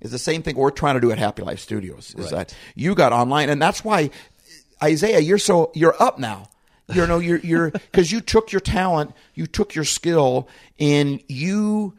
is 0.00 0.10
the 0.10 0.18
same 0.18 0.42
thing 0.42 0.56
we're 0.56 0.70
trying 0.70 0.94
to 0.94 1.00
do 1.02 1.12
at 1.12 1.18
Happy 1.18 1.42
Life 1.42 1.60
Studios. 1.60 2.14
Is 2.16 2.30
that 2.30 2.54
you 2.74 2.94
got 2.94 3.12
online, 3.12 3.50
and 3.50 3.60
that's 3.60 3.84
why 3.84 4.08
Isaiah, 4.82 5.18
you're 5.18 5.36
so 5.36 5.70
you're 5.74 5.94
up 6.02 6.18
now. 6.18 6.48
You 6.90 7.06
know, 7.06 7.18
you're 7.18 7.40
you're 7.40 7.70
because 7.92 8.10
you 8.10 8.22
took 8.22 8.50
your 8.50 8.62
talent, 8.62 9.12
you 9.34 9.46
took 9.46 9.74
your 9.74 9.84
skill, 9.84 10.48
and 10.80 11.22
you 11.28 11.94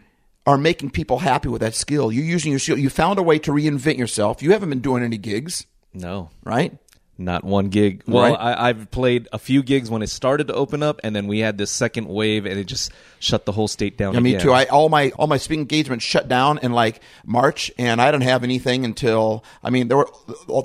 are 0.48 0.58
making 0.58 0.90
people 0.90 1.20
happy 1.20 1.50
with 1.50 1.62
that 1.62 1.76
skill. 1.76 2.12
You're 2.12 2.26
using 2.26 2.52
your 2.52 2.58
skill. 2.58 2.80
You 2.80 2.90
found 2.90 3.20
a 3.20 3.24
way 3.24 3.38
to 3.38 3.52
reinvent 3.52 4.00
yourself. 4.00 4.42
You 4.42 4.52
haven't 4.54 4.70
been 4.70 4.80
doing 4.80 5.04
any 5.04 5.20
gigs, 5.20 5.68
No, 5.94 6.32
right? 6.44 6.76
Not 7.20 7.44
one 7.44 7.70
gig. 7.70 8.04
Well, 8.08 8.24
Right. 8.24 8.36
I, 8.36 8.70
I've 8.70 8.90
played 8.92 9.28
a 9.34 9.38
few 9.40 9.62
gigs 9.62 9.90
when 9.92 10.02
it 10.02 10.08
started 10.10 10.48
to 10.48 10.54
open 10.54 10.82
up, 10.82 11.00
and 11.04 11.16
then 11.16 11.28
we 11.28 11.40
had 11.40 11.58
this 11.58 11.70
second 11.72 12.08
wave, 12.08 12.46
and 12.46 12.58
it 12.60 12.64
just 12.66 12.92
shut 13.20 13.46
the 13.46 13.52
whole 13.52 13.68
state 13.68 13.98
down. 13.98 14.14
Yeah, 14.14 14.20
me 14.22 14.32
again. 14.32 14.42
too. 14.42 14.52
I 14.54 14.66
all 14.66 14.90
my 14.90 15.10
all 15.12 15.28
my 15.28 15.38
speaking 15.38 15.62
engagements 15.62 16.06
shut 16.06 16.28
down 16.28 16.60
in 16.60 16.72
like 16.72 17.02
March, 17.26 17.72
and 17.78 18.02
I 18.02 18.12
didn't 18.12 18.24
have 18.24 18.44
anything 18.44 18.86
until 18.86 19.44
I 19.64 19.70
mean 19.70 19.88
there 19.90 19.98
were 19.98 20.10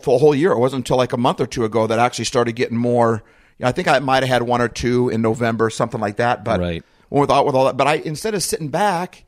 for 0.02 0.16
a 0.16 0.18
whole 0.18 0.34
year. 0.34 0.52
It 0.52 0.58
wasn't 0.58 0.80
until 0.80 0.96
like 0.96 1.12
a 1.12 1.18
month 1.18 1.40
or 1.40 1.46
two 1.46 1.64
ago 1.64 1.86
that 1.86 1.98
I 1.98 2.06
actually 2.06 2.26
started 2.26 2.52
getting 2.54 2.76
more. 2.78 3.22
I 3.62 3.72
think 3.72 3.86
I 3.88 3.98
might 4.00 4.22
have 4.22 4.28
had 4.28 4.42
one 4.42 4.60
or 4.60 4.68
two 4.68 5.08
in 5.08 5.22
November, 5.22 5.70
something 5.70 6.00
like 6.00 6.16
that. 6.16 6.44
But 6.44 6.60
Right. 6.60 6.84
with 7.10 7.30
all, 7.30 7.46
with 7.46 7.54
all 7.54 7.64
that, 7.66 7.76
but 7.76 7.86
I 7.86 7.94
instead 7.96 8.34
of 8.34 8.42
sitting 8.42 8.68
back 8.68 9.24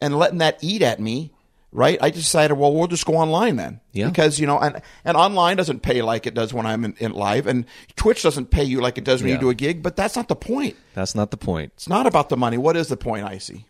and 0.00 0.18
letting 0.18 0.38
that 0.38 0.58
eat 0.62 0.82
at 0.82 0.98
me, 1.00 1.32
right? 1.72 1.98
I 2.02 2.10
decided, 2.10 2.54
well, 2.54 2.74
we'll 2.74 2.86
just 2.88 3.06
go 3.06 3.14
online 3.16 3.56
then, 3.56 3.80
Yeah. 3.92 4.08
because 4.08 4.38
you 4.40 4.46
know, 4.46 4.58
and 4.58 4.80
and 5.04 5.16
online 5.16 5.56
doesn't 5.56 5.80
pay 5.80 6.02
like 6.02 6.26
it 6.26 6.34
does 6.34 6.52
when 6.52 6.66
I'm 6.66 6.84
in, 6.84 6.94
in 6.98 7.12
live, 7.12 7.46
and 7.46 7.64
Twitch 7.96 8.22
doesn't 8.22 8.50
pay 8.50 8.64
you 8.64 8.80
like 8.80 8.98
it 8.98 9.04
does 9.04 9.22
when 9.22 9.28
Yeah. 9.30 9.36
you 9.36 9.40
do 9.40 9.50
a 9.50 9.54
gig. 9.54 9.82
But 9.82 9.96
that's 9.96 10.16
not 10.16 10.28
the 10.28 10.36
point. 10.36 10.76
That's 10.94 11.14
not 11.14 11.30
the 11.30 11.36
point. 11.36 11.72
It's 11.76 11.88
not 11.88 12.06
about 12.06 12.28
the 12.28 12.36
money. 12.36 12.58
What 12.58 12.76
is 12.76 12.88
the 12.88 12.96
point, 12.96 13.24
Icy? 13.24 13.66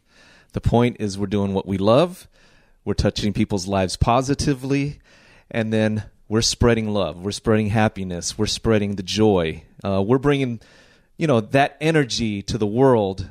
The 0.53 0.61
point 0.61 0.97
is 0.99 1.17
we're 1.19 1.27
doing 1.27 1.55
what 1.55 1.67
we 1.67 1.79
love, 1.79 2.27
we're 2.85 2.95
touching 2.95 3.33
people's 3.33 3.67
lives 3.69 3.97
positively, 3.97 4.99
and 5.51 5.73
then 5.73 6.05
we're 6.29 6.43
spreading 6.43 6.89
love, 6.91 7.23
we're 7.23 7.31
spreading 7.33 7.69
happiness, 7.69 8.39
we're 8.39 8.47
spreading 8.47 8.97
the 8.97 9.03
joy. 9.03 9.63
Uh, 9.85 10.03
we're 10.03 10.19
bringing, 10.19 10.61
you 11.19 11.27
know, 11.27 11.41
that 11.41 11.77
energy 11.81 12.43
to 12.43 12.57
the 12.59 12.67
world 12.67 13.29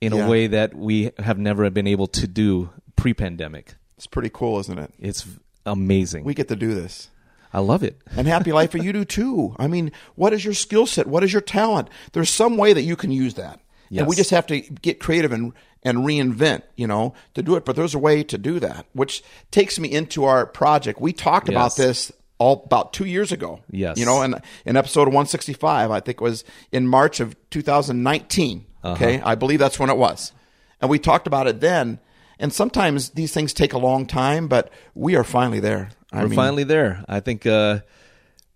in 0.00 0.12
Yeah. 0.12 0.24
a 0.26 0.28
way 0.28 0.46
that 0.48 0.74
we 0.74 1.10
have 1.18 1.38
never 1.38 1.68
been 1.70 1.86
able 1.86 2.06
to 2.08 2.26
do 2.26 2.70
pre-pandemic. 2.96 3.74
It's 3.96 4.06
pretty 4.06 4.30
cool, 4.32 4.58
isn't 4.60 4.78
it? 4.78 4.92
It's 4.98 5.26
amazing. 5.66 6.24
We 6.24 6.34
get 6.34 6.48
to 6.48 6.56
do 6.56 6.74
this. 6.74 7.10
I 7.52 7.60
love 7.60 7.84
it. 7.84 8.00
And 8.16 8.26
happy 8.26 8.52
life 8.52 8.72
for 8.72 8.78
you 8.78 8.92
do 8.92 9.04
too. 9.04 9.54
I 9.58 9.68
mean, 9.68 9.92
what 10.16 10.32
is 10.32 10.44
your 10.44 10.54
skill 10.54 10.86
set? 10.86 11.06
What 11.06 11.22
is 11.22 11.32
your 11.32 11.42
talent? 11.42 11.88
There's 12.12 12.30
some 12.30 12.56
way 12.56 12.72
that 12.72 12.82
you 12.82 12.96
can 12.96 13.12
use 13.12 13.34
that. 13.34 13.60
Yes. 13.90 14.00
And 14.00 14.08
we 14.08 14.16
just 14.16 14.30
have 14.30 14.46
to 14.48 14.60
get 14.60 14.98
creative 14.98 15.30
and 15.30 15.52
and 15.84 15.98
reinvent, 15.98 16.62
you 16.76 16.86
know, 16.86 17.14
to 17.34 17.42
do 17.42 17.56
it. 17.56 17.64
But 17.64 17.76
there's 17.76 17.94
a 17.94 17.98
way 17.98 18.24
to 18.24 18.38
do 18.38 18.58
that, 18.60 18.86
which 18.92 19.22
takes 19.50 19.78
me 19.78 19.92
into 19.92 20.24
our 20.24 20.46
project. 20.46 21.00
We 21.00 21.12
talked 21.12 21.48
about 21.48 21.76
this 21.76 22.10
all 22.38 22.62
about 22.64 22.92
two 22.92 23.04
years 23.04 23.32
ago. 23.32 23.60
Yes. 23.70 23.98
You 23.98 24.06
know, 24.06 24.22
and 24.22 24.40
in 24.64 24.76
episode 24.76 25.08
165, 25.08 25.90
I 25.90 26.00
think 26.00 26.20
it 26.20 26.24
was 26.24 26.44
in 26.72 26.88
March 26.88 27.20
of 27.20 27.36
2019. 27.50 28.66
Uh-huh. 28.82 28.94
Okay. 28.94 29.20
I 29.20 29.34
believe 29.34 29.58
that's 29.58 29.78
when 29.78 29.90
it 29.90 29.96
was. 29.96 30.32
And 30.80 30.90
we 30.90 30.98
talked 30.98 31.26
about 31.26 31.46
it 31.46 31.60
then. 31.60 32.00
And 32.44 32.52
sometimes 32.52 33.08
these 33.08 33.32
things 33.32 33.54
take 33.54 33.72
a 33.72 33.78
long 33.78 34.04
time, 34.04 34.48
but 34.48 34.70
we 34.94 35.16
are 35.16 35.24
finally 35.24 35.60
there. 35.60 35.88
I 36.12 36.20
we're 36.20 36.28
mean, 36.28 36.36
finally 36.36 36.64
there. 36.64 37.02
I 37.08 37.20
think 37.20 37.46
uh, 37.46 37.78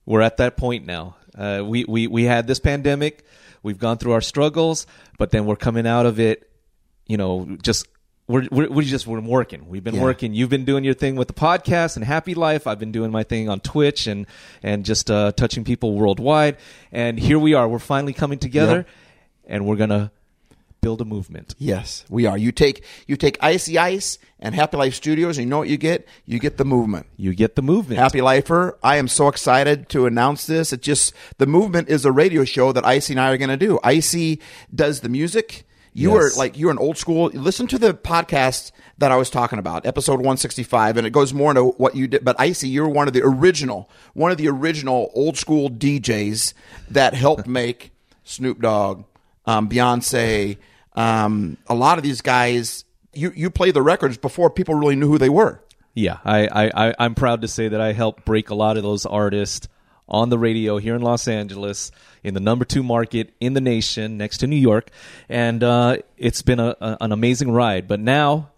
we're 0.05 0.21
at 0.21 0.37
that 0.37 0.59
point 0.59 0.85
now. 0.85 1.17
Uh, 1.35 1.63
we, 1.65 1.87
we 1.89 2.07
we 2.07 2.25
had 2.25 2.47
this 2.47 2.61
pandemic. 2.61 3.25
We've 3.63 3.79
gone 3.79 3.97
through 3.97 4.13
our 4.13 4.21
struggles, 4.21 4.87
but 5.17 5.31
then 5.31 5.47
we're 5.47 5.57
coming 5.57 5.87
out 5.87 6.05
of 6.05 6.21
it. 6.21 6.51
You 7.07 7.17
know, 7.17 7.57
just 7.63 7.89
we're 8.27 8.47
we're, 8.53 8.69
we're 8.69 8.83
just 8.83 9.07
we're 9.07 9.21
working. 9.21 9.71
We've 9.71 9.83
been 9.83 9.95
Yeah. 9.95 10.03
working. 10.03 10.35
You've 10.35 10.51
been 10.51 10.67
doing 10.67 10.85
your 10.85 10.93
thing 10.93 11.17
with 11.17 11.29
the 11.29 11.33
podcast 11.35 11.97
and 11.97 12.05
Happy 12.05 12.35
Life. 12.35 12.67
I've 12.67 12.79
been 12.79 12.93
doing 12.93 13.11
my 13.11 13.23
thing 13.23 13.49
on 13.49 13.59
Twitch 13.61 14.07
and 14.07 14.27
and 14.63 14.85
just 14.85 15.11
uh, 15.11 15.33
touching 15.33 15.65
people 15.65 15.95
worldwide. 15.95 16.59
And 16.93 17.19
here 17.19 17.39
we 17.39 17.55
are. 17.55 17.67
We're 17.67 17.79
finally 17.79 18.13
coming 18.13 18.39
together, 18.39 18.85
and 19.47 19.65
we're 19.65 19.77
gonna 19.77 20.13
build 20.81 21.01
a 21.01 21.05
movement. 21.05 21.55
Yes, 21.59 22.05
we 22.09 22.27
are. 22.27 22.39
You 22.39 22.53
take 22.53 22.85
you 23.07 23.17
take 23.17 23.37
Icy 23.43 23.79
Ice 23.79 24.19
and 24.41 24.55
Happy 24.55 24.77
Life 24.77 24.95
Studios, 24.95 25.37
and 25.39 25.45
you 25.47 25.51
know 25.51 25.59
what 25.59 25.69
you 25.69 25.77
get? 25.77 26.07
You 26.27 26.39
get 26.39 26.57
the 26.57 26.65
movement. 26.65 27.07
You 27.17 27.35
get 27.35 27.57
the 27.57 27.63
movement. 27.63 27.99
Happy 28.01 28.21
Lifer, 28.21 28.79
I 28.83 28.97
am 28.97 29.09
so 29.09 29.29
excited 29.29 29.89
to 29.91 30.07
announce 30.07 30.47
this. 30.47 30.73
It 30.73 30.83
just 30.83 31.13
the 31.39 31.47
movement 31.47 31.89
is 31.89 32.05
a 32.05 32.13
radio 32.13 32.45
show 32.45 32.73
that 32.73 32.85
Icy 32.87 33.15
and 33.15 33.21
I 33.21 33.31
are 33.33 33.39
going 33.39 33.49
to 33.51 33.57
do. 33.57 33.79
Icy 33.83 34.41
does 34.75 35.01
the 35.01 35.09
music. 35.09 35.65
You 35.95 36.15
Yes. 36.15 36.37
are 36.37 36.39
like 36.39 36.57
you're 36.57 36.71
an 36.71 36.79
old 36.79 36.97
school. 36.97 37.27
Listen 37.35 37.67
to 37.69 37.79
the 37.79 37.93
podcast 37.93 38.71
that 38.99 39.11
I 39.11 39.17
was 39.17 39.31
talking 39.31 39.59
about, 39.59 39.85
episode 39.87 40.17
165, 40.21 40.97
and 40.97 41.07
it 41.07 41.11
goes 41.11 41.33
more 41.35 41.51
into 41.51 41.65
what 41.65 41.97
you 41.97 42.07
did. 42.07 42.25
But 42.25 42.37
Icy, 42.39 42.69
you're 42.69 42.89
one 42.89 43.09
of 43.09 43.15
the 43.15 43.23
original, 43.25 43.89
one 44.15 44.31
of 44.31 44.37
the 44.39 44.49
original 44.49 45.11
old 45.15 45.37
school 45.37 45.69
DJs 45.71 46.53
that 46.91 47.15
helped 47.15 47.47
make 47.49 47.91
Snoop 48.23 48.61
Dogg, 48.61 49.05
um, 49.47 49.69
Beyonce, 49.69 50.59
um, 50.99 51.57
a 51.67 51.75
lot 51.75 51.99
of 51.99 52.05
these 52.05 52.21
guys. 52.21 52.85
You 53.15 53.33
you 53.35 53.51
played 53.51 53.75
the 53.75 53.83
records 53.83 54.19
before 54.19 54.51
people 54.51 54.75
really 54.75 54.97
knew 54.97 55.09
who 55.09 55.19
they 55.19 55.29
were. 55.29 55.63
Yeah, 55.95 56.19
I, 56.25 56.47
I, 56.47 56.89
I, 56.89 56.95
I'm 56.99 57.15
proud 57.15 57.43
to 57.43 57.49
say 57.49 57.69
that 57.69 57.81
I 57.81 57.93
helped 57.93 58.25
break 58.25 58.51
a 58.51 58.55
lot 58.55 58.77
of 58.77 58.85
those 58.85 59.05
artists 59.07 59.67
on 60.09 60.29
the 60.29 60.39
radio 60.39 60.79
here 60.79 60.95
in 60.95 61.03
Los 61.03 61.27
Angeles, 61.27 61.91
in 62.23 62.35
the 62.35 62.41
number 62.41 62.65
two 62.65 62.83
market 62.83 63.35
in 63.41 63.55
the 63.55 63.61
nation, 63.61 64.17
next 64.17 64.39
to 64.39 64.47
New 64.47 64.57
York, 64.57 64.91
and 65.29 65.63
uh, 65.65 65.97
it's 66.17 66.43
been 66.43 66.61
a, 66.61 66.77
a, 66.81 66.99
an 67.01 67.13
amazing 67.13 67.51
ride. 67.51 67.89
But 67.89 68.01
now, 68.01 68.51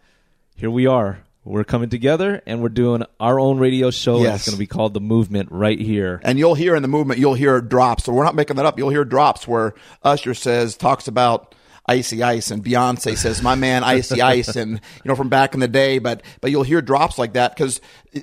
here 0.54 0.70
we 0.70 0.86
are. 0.86 1.20
We're 1.42 1.64
coming 1.64 1.88
together, 1.88 2.42
and 2.44 2.60
we're 2.60 2.68
doing 2.68 3.04
our 3.18 3.40
own 3.40 3.58
radio 3.58 3.90
show. 3.90 4.20
Yes. 4.20 4.40
It's 4.40 4.46
going 4.46 4.56
to 4.56 4.58
be 4.58 4.66
called 4.66 4.92
The 4.92 5.00
Movement 5.00 5.50
right 5.50 5.80
here. 5.80 6.20
And 6.22 6.38
you'll 6.38 6.54
hear 6.54 6.76
in 6.76 6.82
the 6.82 6.88
movement, 6.88 7.18
you'll 7.18 7.34
hear 7.34 7.62
drops. 7.62 8.04
So 8.04 8.12
we're 8.12 8.24
not 8.24 8.34
making 8.34 8.56
that 8.56 8.66
up. 8.66 8.78
You'll 8.78 8.90
hear 8.90 9.06
drops 9.06 9.48
where 9.48 9.74
Usher 10.02 10.34
says, 10.34 10.76
talks 10.76 11.08
about 11.08 11.54
Icy 11.86 12.22
Ice 12.22 12.50
and 12.50 12.64
Beyonce 12.64 13.16
says, 13.16 13.42
my 13.42 13.54
man 13.54 13.82
Icy 13.84 14.20
Ice 14.22 14.54
and, 14.56 14.72
you 14.72 15.08
know, 15.08 15.14
from 15.16 15.28
back 15.28 15.54
in 15.54 15.60
the 15.60 15.68
day. 15.68 15.98
But, 15.98 16.22
but 16.40 16.50
you'll 16.50 16.62
hear 16.62 16.80
drops 16.80 17.18
like 17.18 17.32
that 17.32 17.54
because, 17.54 17.80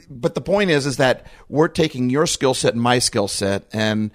but 0.09 0.35
the 0.35 0.41
point 0.41 0.69
is, 0.69 0.85
is 0.85 0.97
that 0.97 1.27
we're 1.49 1.67
taking 1.67 2.09
your 2.09 2.25
skill 2.27 2.53
set 2.53 2.73
and 2.73 2.81
my 2.81 2.99
skill 2.99 3.27
set 3.27 3.63
and, 3.73 4.11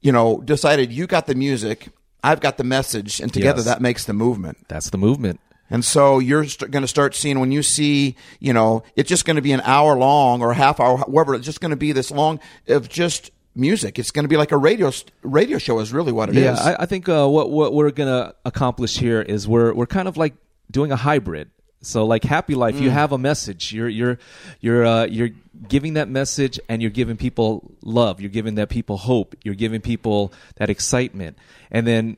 you 0.00 0.12
know, 0.12 0.40
decided 0.40 0.92
you 0.92 1.06
got 1.06 1.26
the 1.26 1.34
music, 1.34 1.88
I've 2.22 2.40
got 2.40 2.58
the 2.58 2.64
message 2.64 3.20
and 3.20 3.32
together 3.32 3.58
Yes. 3.58 3.64
that 3.66 3.80
makes 3.80 4.04
the 4.04 4.12
movement. 4.12 4.58
That's 4.68 4.90
the 4.90 4.98
movement. 4.98 5.40
And 5.68 5.84
so 5.84 6.20
you're 6.20 6.44
st- 6.44 6.70
going 6.70 6.82
to 6.82 6.88
start 6.88 7.16
seeing 7.16 7.40
when 7.40 7.50
you 7.50 7.62
see, 7.64 8.14
you 8.38 8.52
know, 8.52 8.84
it's 8.94 9.08
just 9.08 9.24
going 9.24 9.34
to 9.34 9.42
be 9.42 9.50
an 9.50 9.62
hour 9.62 9.96
long 9.96 10.40
or 10.40 10.52
a 10.52 10.54
half 10.54 10.78
hour, 10.78 10.98
whatever. 10.98 11.34
It's 11.34 11.44
just 11.44 11.60
going 11.60 11.70
to 11.72 11.76
be 11.76 11.90
this 11.90 12.12
long 12.12 12.38
of 12.68 12.88
just 12.88 13.32
music. 13.56 13.98
It's 13.98 14.10
going 14.10 14.24
to 14.24 14.28
be 14.28 14.36
like 14.36 14.52
a 14.52 14.56
radio 14.56 14.92
radio 15.22 15.58
show. 15.58 15.78
Is 15.80 15.92
really 15.92 16.12
what 16.12 16.28
it 16.28 16.36
is. 16.36 16.44
Yeah, 16.44 16.54
I, 16.78 16.82
I 16.82 16.86
think 16.86 17.08
uh, 17.08 17.26
what 17.26 17.50
what 17.50 17.72
we're 17.72 17.90
gonna 17.90 18.34
accomplish 18.44 18.98
here 18.98 19.20
is 19.22 19.48
we're 19.48 19.72
we're 19.74 19.86
kind 19.86 20.08
of 20.08 20.16
like 20.16 20.34
doing 20.70 20.92
a 20.92 20.96
hybrid 20.96 21.50
So 21.82 22.04
like 22.06 22.24
Happy 22.24 22.54
Life, 22.54 22.74
Mm. 22.76 22.82
you 22.82 22.90
have 22.90 23.12
a 23.12 23.18
message. 23.18 23.72
You're 23.72 23.88
you're 23.88 24.18
you're 24.60 24.84
uh, 24.84 25.06
you're 25.06 25.30
giving 25.68 25.94
that 25.94 26.08
message, 26.08 26.58
and 26.68 26.82
you're 26.82 26.90
giving 26.90 27.16
people 27.16 27.70
love. 27.82 28.20
You're 28.20 28.30
giving 28.30 28.56
that 28.56 28.68
people 28.68 28.96
hope. 28.96 29.34
You're 29.44 29.54
giving 29.54 29.80
people 29.80 30.32
that 30.56 30.70
excitement, 30.70 31.36
and 31.70 31.86
then. 31.86 32.16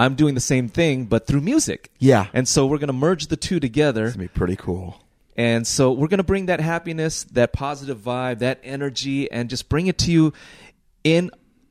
I'm 0.00 0.14
doing 0.14 0.34
the 0.36 0.40
same 0.40 0.68
thing, 0.68 1.06
but 1.06 1.26
through 1.26 1.40
music. 1.40 1.90
Yeah. 1.98 2.26
And 2.32 2.46
so 2.46 2.66
we're 2.66 2.78
going 2.78 2.86
to 2.86 2.92
merge 3.08 3.26
the 3.26 3.36
two 3.36 3.58
together. 3.58 4.06
It's 4.06 4.14
gonna 4.14 4.28
be 4.28 4.38
pretty 4.38 4.54
cool. 4.54 5.02
And 5.36 5.66
so 5.66 5.90
we're 5.90 6.06
going 6.06 6.18
to 6.18 6.30
bring 6.32 6.46
that 6.46 6.60
happiness, 6.60 7.24
that 7.32 7.52
positive 7.52 7.98
vibe, 7.98 8.38
that 8.38 8.60
energy, 8.62 9.28
and 9.28 9.50
just 9.50 9.68
bring 9.68 9.88
it 9.88 9.98
to 9.98 10.12
you 10.12 10.32
in 11.14 11.30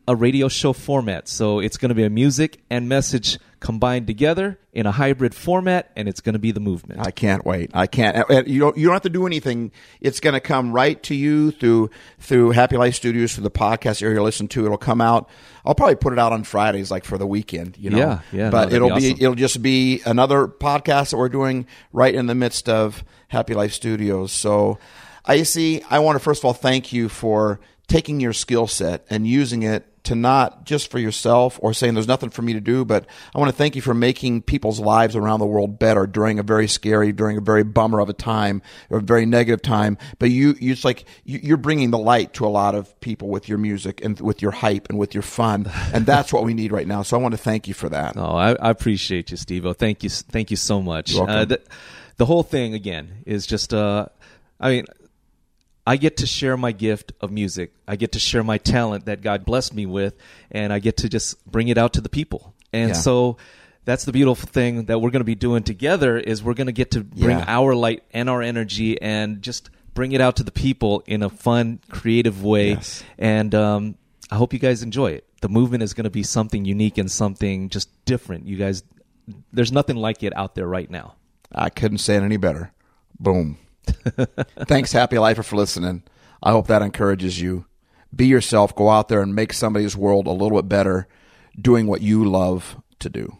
a 0.09 0.15
radio 0.15 0.47
show 0.47 0.71
format. 0.73 1.27
So 1.27 1.59
it's 1.59 1.77
going 1.77 1.89
to 1.89 1.95
be 1.95 2.03
a 2.03 2.09
music 2.09 2.61
and 2.69 2.87
message 2.87 3.39
combined 3.59 4.07
together 4.07 4.57
in 4.71 4.85
a 4.85 4.91
hybrid 4.91 5.33
format, 5.35 5.91
and 5.97 6.07
it's 6.07 6.21
going 6.21 6.33
to 6.33 6.39
be 6.39 6.51
the 6.51 6.59
movement. 6.61 7.01
I 7.01 7.11
can't 7.11 7.43
wait. 7.45 7.71
I 7.73 7.87
can't. 7.87 8.15
uh, 8.29 8.43
You 8.45 8.59
don't. 8.59 8.77
You 8.77 8.85
don't 8.85 8.93
have 8.93 9.01
to 9.01 9.09
do 9.09 9.25
anything. 9.25 9.71
It's 9.99 10.19
going 10.21 10.33
to 10.35 10.39
come 10.39 10.71
right 10.71 11.01
to 11.03 11.15
you 11.15 11.51
through 11.51 11.89
through 12.19 12.51
Happy 12.51 12.77
Life 12.77 12.95
Studios 12.95 13.33
through 13.33 13.43
the 13.43 13.51
podcast 13.51 14.01
area. 14.01 14.15
you 14.15 14.23
Listen 14.23 14.47
to 14.49 14.63
it'll 14.65 14.77
come 14.77 15.01
out. 15.01 15.27
I'll 15.65 15.75
probably 15.75 15.95
put 15.95 16.13
it 16.13 16.19
out 16.19 16.31
on 16.31 16.43
Fridays, 16.45 16.89
like 16.89 17.03
for 17.03 17.17
the 17.17 17.27
weekend. 17.27 17.77
You 17.77 17.89
know. 17.89 17.97
Yeah, 17.97 18.19
yeah, 18.31 18.49
But 18.49 18.65
that'd 18.69 18.75
it'll 18.75 18.89
be 18.95 19.01
be, 19.01 19.07
awesome. 19.11 19.23
it'll 19.23 19.35
just 19.35 19.61
be 19.61 20.01
another 20.05 20.47
podcast 20.47 21.09
that 21.11 21.17
we're 21.17 21.27
doing 21.27 21.65
right 21.91 22.13
in 22.15 22.27
the 22.27 22.35
midst 22.35 22.69
of 22.69 23.03
Happy 23.27 23.55
Life 23.55 23.73
Studios. 23.73 24.31
So, 24.31 24.77
Icy. 25.25 25.83
I 25.89 25.99
want 25.99 26.15
to 26.15 26.19
first 26.23 26.41
of 26.41 26.45
all 26.45 26.53
thank 26.53 26.93
you 26.93 27.09
for 27.09 27.59
taking 27.87 28.19
your 28.19 28.33
skill 28.33 28.67
set 28.67 29.05
and 29.09 29.25
using 29.27 29.63
it 29.63 29.85
to 30.03 30.15
not 30.15 30.65
just 30.65 30.89
for 30.89 30.99
yourself 30.99 31.59
or 31.61 31.73
saying 31.73 31.93
there's 31.93 32.07
nothing 32.07 32.29
for 32.29 32.41
me 32.41 32.53
to 32.53 32.61
do, 32.61 32.85
but 32.85 33.05
I 33.35 33.39
want 33.39 33.51
to 33.51 33.55
thank 33.55 33.75
you 33.75 33.81
for 33.81 33.93
making 33.93 34.41
people's 34.43 34.79
lives 34.79 35.17
around 35.17 35.41
the 35.41 35.45
world 35.45 35.79
better 35.79 36.07
during 36.07 36.39
a 36.39 36.43
very 36.43 36.67
scary, 36.67 37.11
during 37.11 37.37
a 37.37 37.41
very 37.41 37.63
bummer 37.63 37.99
of 37.99 38.07
a 38.07 38.13
time 38.13 38.61
or 38.89 38.99
a 38.99 39.01
very 39.01 39.25
negative 39.25 39.61
time. 39.61 39.97
But 40.17 40.29
you, 40.29 40.55
you 40.59 40.71
it's 40.71 40.85
like 40.85 41.03
you, 41.25 41.39
you're 41.43 41.57
bringing 41.57 41.91
the 41.91 41.97
light 41.97 42.33
to 42.35 42.45
a 42.45 42.47
lot 42.47 42.73
of 42.73 42.97
people 43.01 43.27
with 43.27 43.49
your 43.49 43.57
music 43.57 44.01
and 44.01 44.17
with 44.21 44.41
your 44.41 44.51
hype 44.51 44.87
and 44.89 44.97
with 44.97 45.13
your 45.13 45.23
fun, 45.23 45.69
and 45.93 46.05
that's 46.05 46.31
what 46.31 46.45
we 46.45 46.53
need 46.53 46.71
right 46.71 46.87
now. 46.87 47.01
So 47.03 47.17
I 47.17 47.21
want 47.21 47.33
to 47.33 47.37
thank 47.37 47.67
you 47.67 47.73
for 47.73 47.89
that. 47.89 48.15
Oh, 48.15 48.35
I, 48.35 48.51
I 48.53 48.69
appreciate 48.69 49.31
you, 49.31 49.35
Steve. 49.35 49.65
Thank 49.77 50.03
you, 50.03 50.09
thank 50.09 50.51
you 50.51 50.57
so 50.57 50.81
much. 50.81 51.17
Uh, 51.17 51.43
the, 51.43 51.61
the 52.15 52.25
whole 52.25 52.43
thing 52.43 52.73
again 52.73 53.23
is 53.25 53.45
just, 53.45 53.73
uh, 53.73 54.05
I 54.57 54.69
mean, 54.69 54.85
I 55.87 55.95
get 55.97 56.17
to 56.17 56.27
share 56.27 56.57
my 56.57 56.73
gift 56.73 57.13
of 57.21 57.31
music. 57.31 57.71
I 57.87 57.95
get 57.95 58.11
to 58.11 58.19
share 58.19 58.43
my 58.43 58.57
talent 58.57 59.05
that 59.05 59.21
God 59.21 59.45
blessed 59.45 59.73
me 59.73 59.85
with, 59.85 60.15
and 60.51 60.73
I 60.73 60.79
get 60.79 60.97
to 60.97 61.09
just 61.09 61.43
bring 61.49 61.69
it 61.69 61.77
out 61.77 61.93
to 61.93 62.01
the 62.01 62.09
people. 62.09 62.53
And 62.73 62.89
Yeah. 62.89 62.95
so 62.95 63.37
that's 63.85 64.03
the 64.03 64.11
beautiful 64.11 64.49
thing 64.49 64.85
that 64.87 64.99
we're 64.99 65.11
going 65.11 65.21
to 65.21 65.31
be 65.35 65.35
doing 65.35 65.63
together 65.63 66.17
is 66.17 66.43
we're 66.43 66.55
going 66.55 66.67
to 66.67 66.73
get 66.73 66.91
to 66.91 67.03
bring 67.05 67.37
Yeah. 67.39 67.45
our 67.47 67.73
light 67.73 68.03
and 68.11 68.29
our 68.29 68.41
energy 68.41 69.01
and 69.01 69.41
just 69.41 69.69
bring 69.93 70.11
it 70.11 70.19
out 70.19 70.35
to 70.35 70.43
the 70.43 70.51
people 70.51 71.03
in 71.07 71.23
a 71.23 71.29
fun, 71.29 71.79
creative 71.89 72.43
way. 72.43 72.71
Yes. 72.71 73.01
And 73.17 73.55
um, 73.55 73.95
I 74.29 74.35
hope 74.35 74.51
you 74.51 74.59
guys 74.59 74.83
enjoy 74.83 75.11
it. 75.11 75.23
The 75.41 75.47
movement 75.49 75.83
is 75.83 75.93
going 75.93 76.03
to 76.03 76.09
be 76.09 76.23
something 76.23 76.65
unique 76.65 76.97
and 76.97 77.09
something 77.09 77.69
just 77.69 77.89
different. 78.03 78.45
You 78.45 78.57
guys, 78.57 78.83
there's 79.53 79.71
nothing 79.71 79.95
like 79.95 80.21
it 80.21 80.35
out 80.35 80.53
there 80.55 80.67
right 80.67 80.91
now. 80.91 81.15
I 81.51 81.69
couldn't 81.69 81.99
say 81.99 82.17
it 82.17 82.23
any 82.23 82.35
better. 82.37 82.73
Boom. 83.19 83.57
Thanks, 84.65 84.91
Happy 84.91 85.17
Lifer, 85.17 85.43
for 85.43 85.55
listening. 85.55 86.03
I 86.41 86.51
hope 86.51 86.67
that 86.67 86.81
encourages 86.81 87.41
you. 87.41 87.65
Be 88.15 88.27
yourself. 88.27 88.75
Go 88.75 88.89
out 88.89 89.09
there 89.09 89.21
and 89.21 89.35
make 89.35 89.53
somebody's 89.53 89.97
world 89.97 90.27
a 90.27 90.31
little 90.31 90.57
bit 90.61 90.69
better 90.69 91.07
doing 91.59 91.87
what 91.87 92.01
you 92.01 92.25
love 92.25 92.77
to 92.99 93.09
do. 93.09 93.37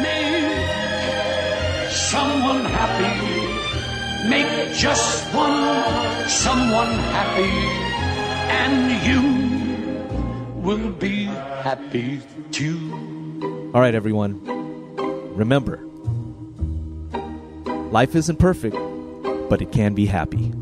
Make 0.00 1.90
someone 1.90 2.64
happy. 2.64 4.28
Make 4.28 4.74
just 4.74 5.34
one 5.34 6.28
someone 6.28 6.92
happy. 7.12 7.52
And 8.52 9.06
you 9.06 10.62
will 10.62 10.90
be 10.92 11.24
happy 11.24 12.20
too. 12.50 13.70
All 13.74 13.80
right, 13.80 13.94
everyone. 13.94 14.40
Remember, 15.34 15.78
life 17.90 18.14
isn't 18.14 18.38
perfect, 18.38 18.76
but 19.52 19.60
it 19.60 19.70
can 19.70 19.92
be 19.92 20.06
happy. 20.06 20.61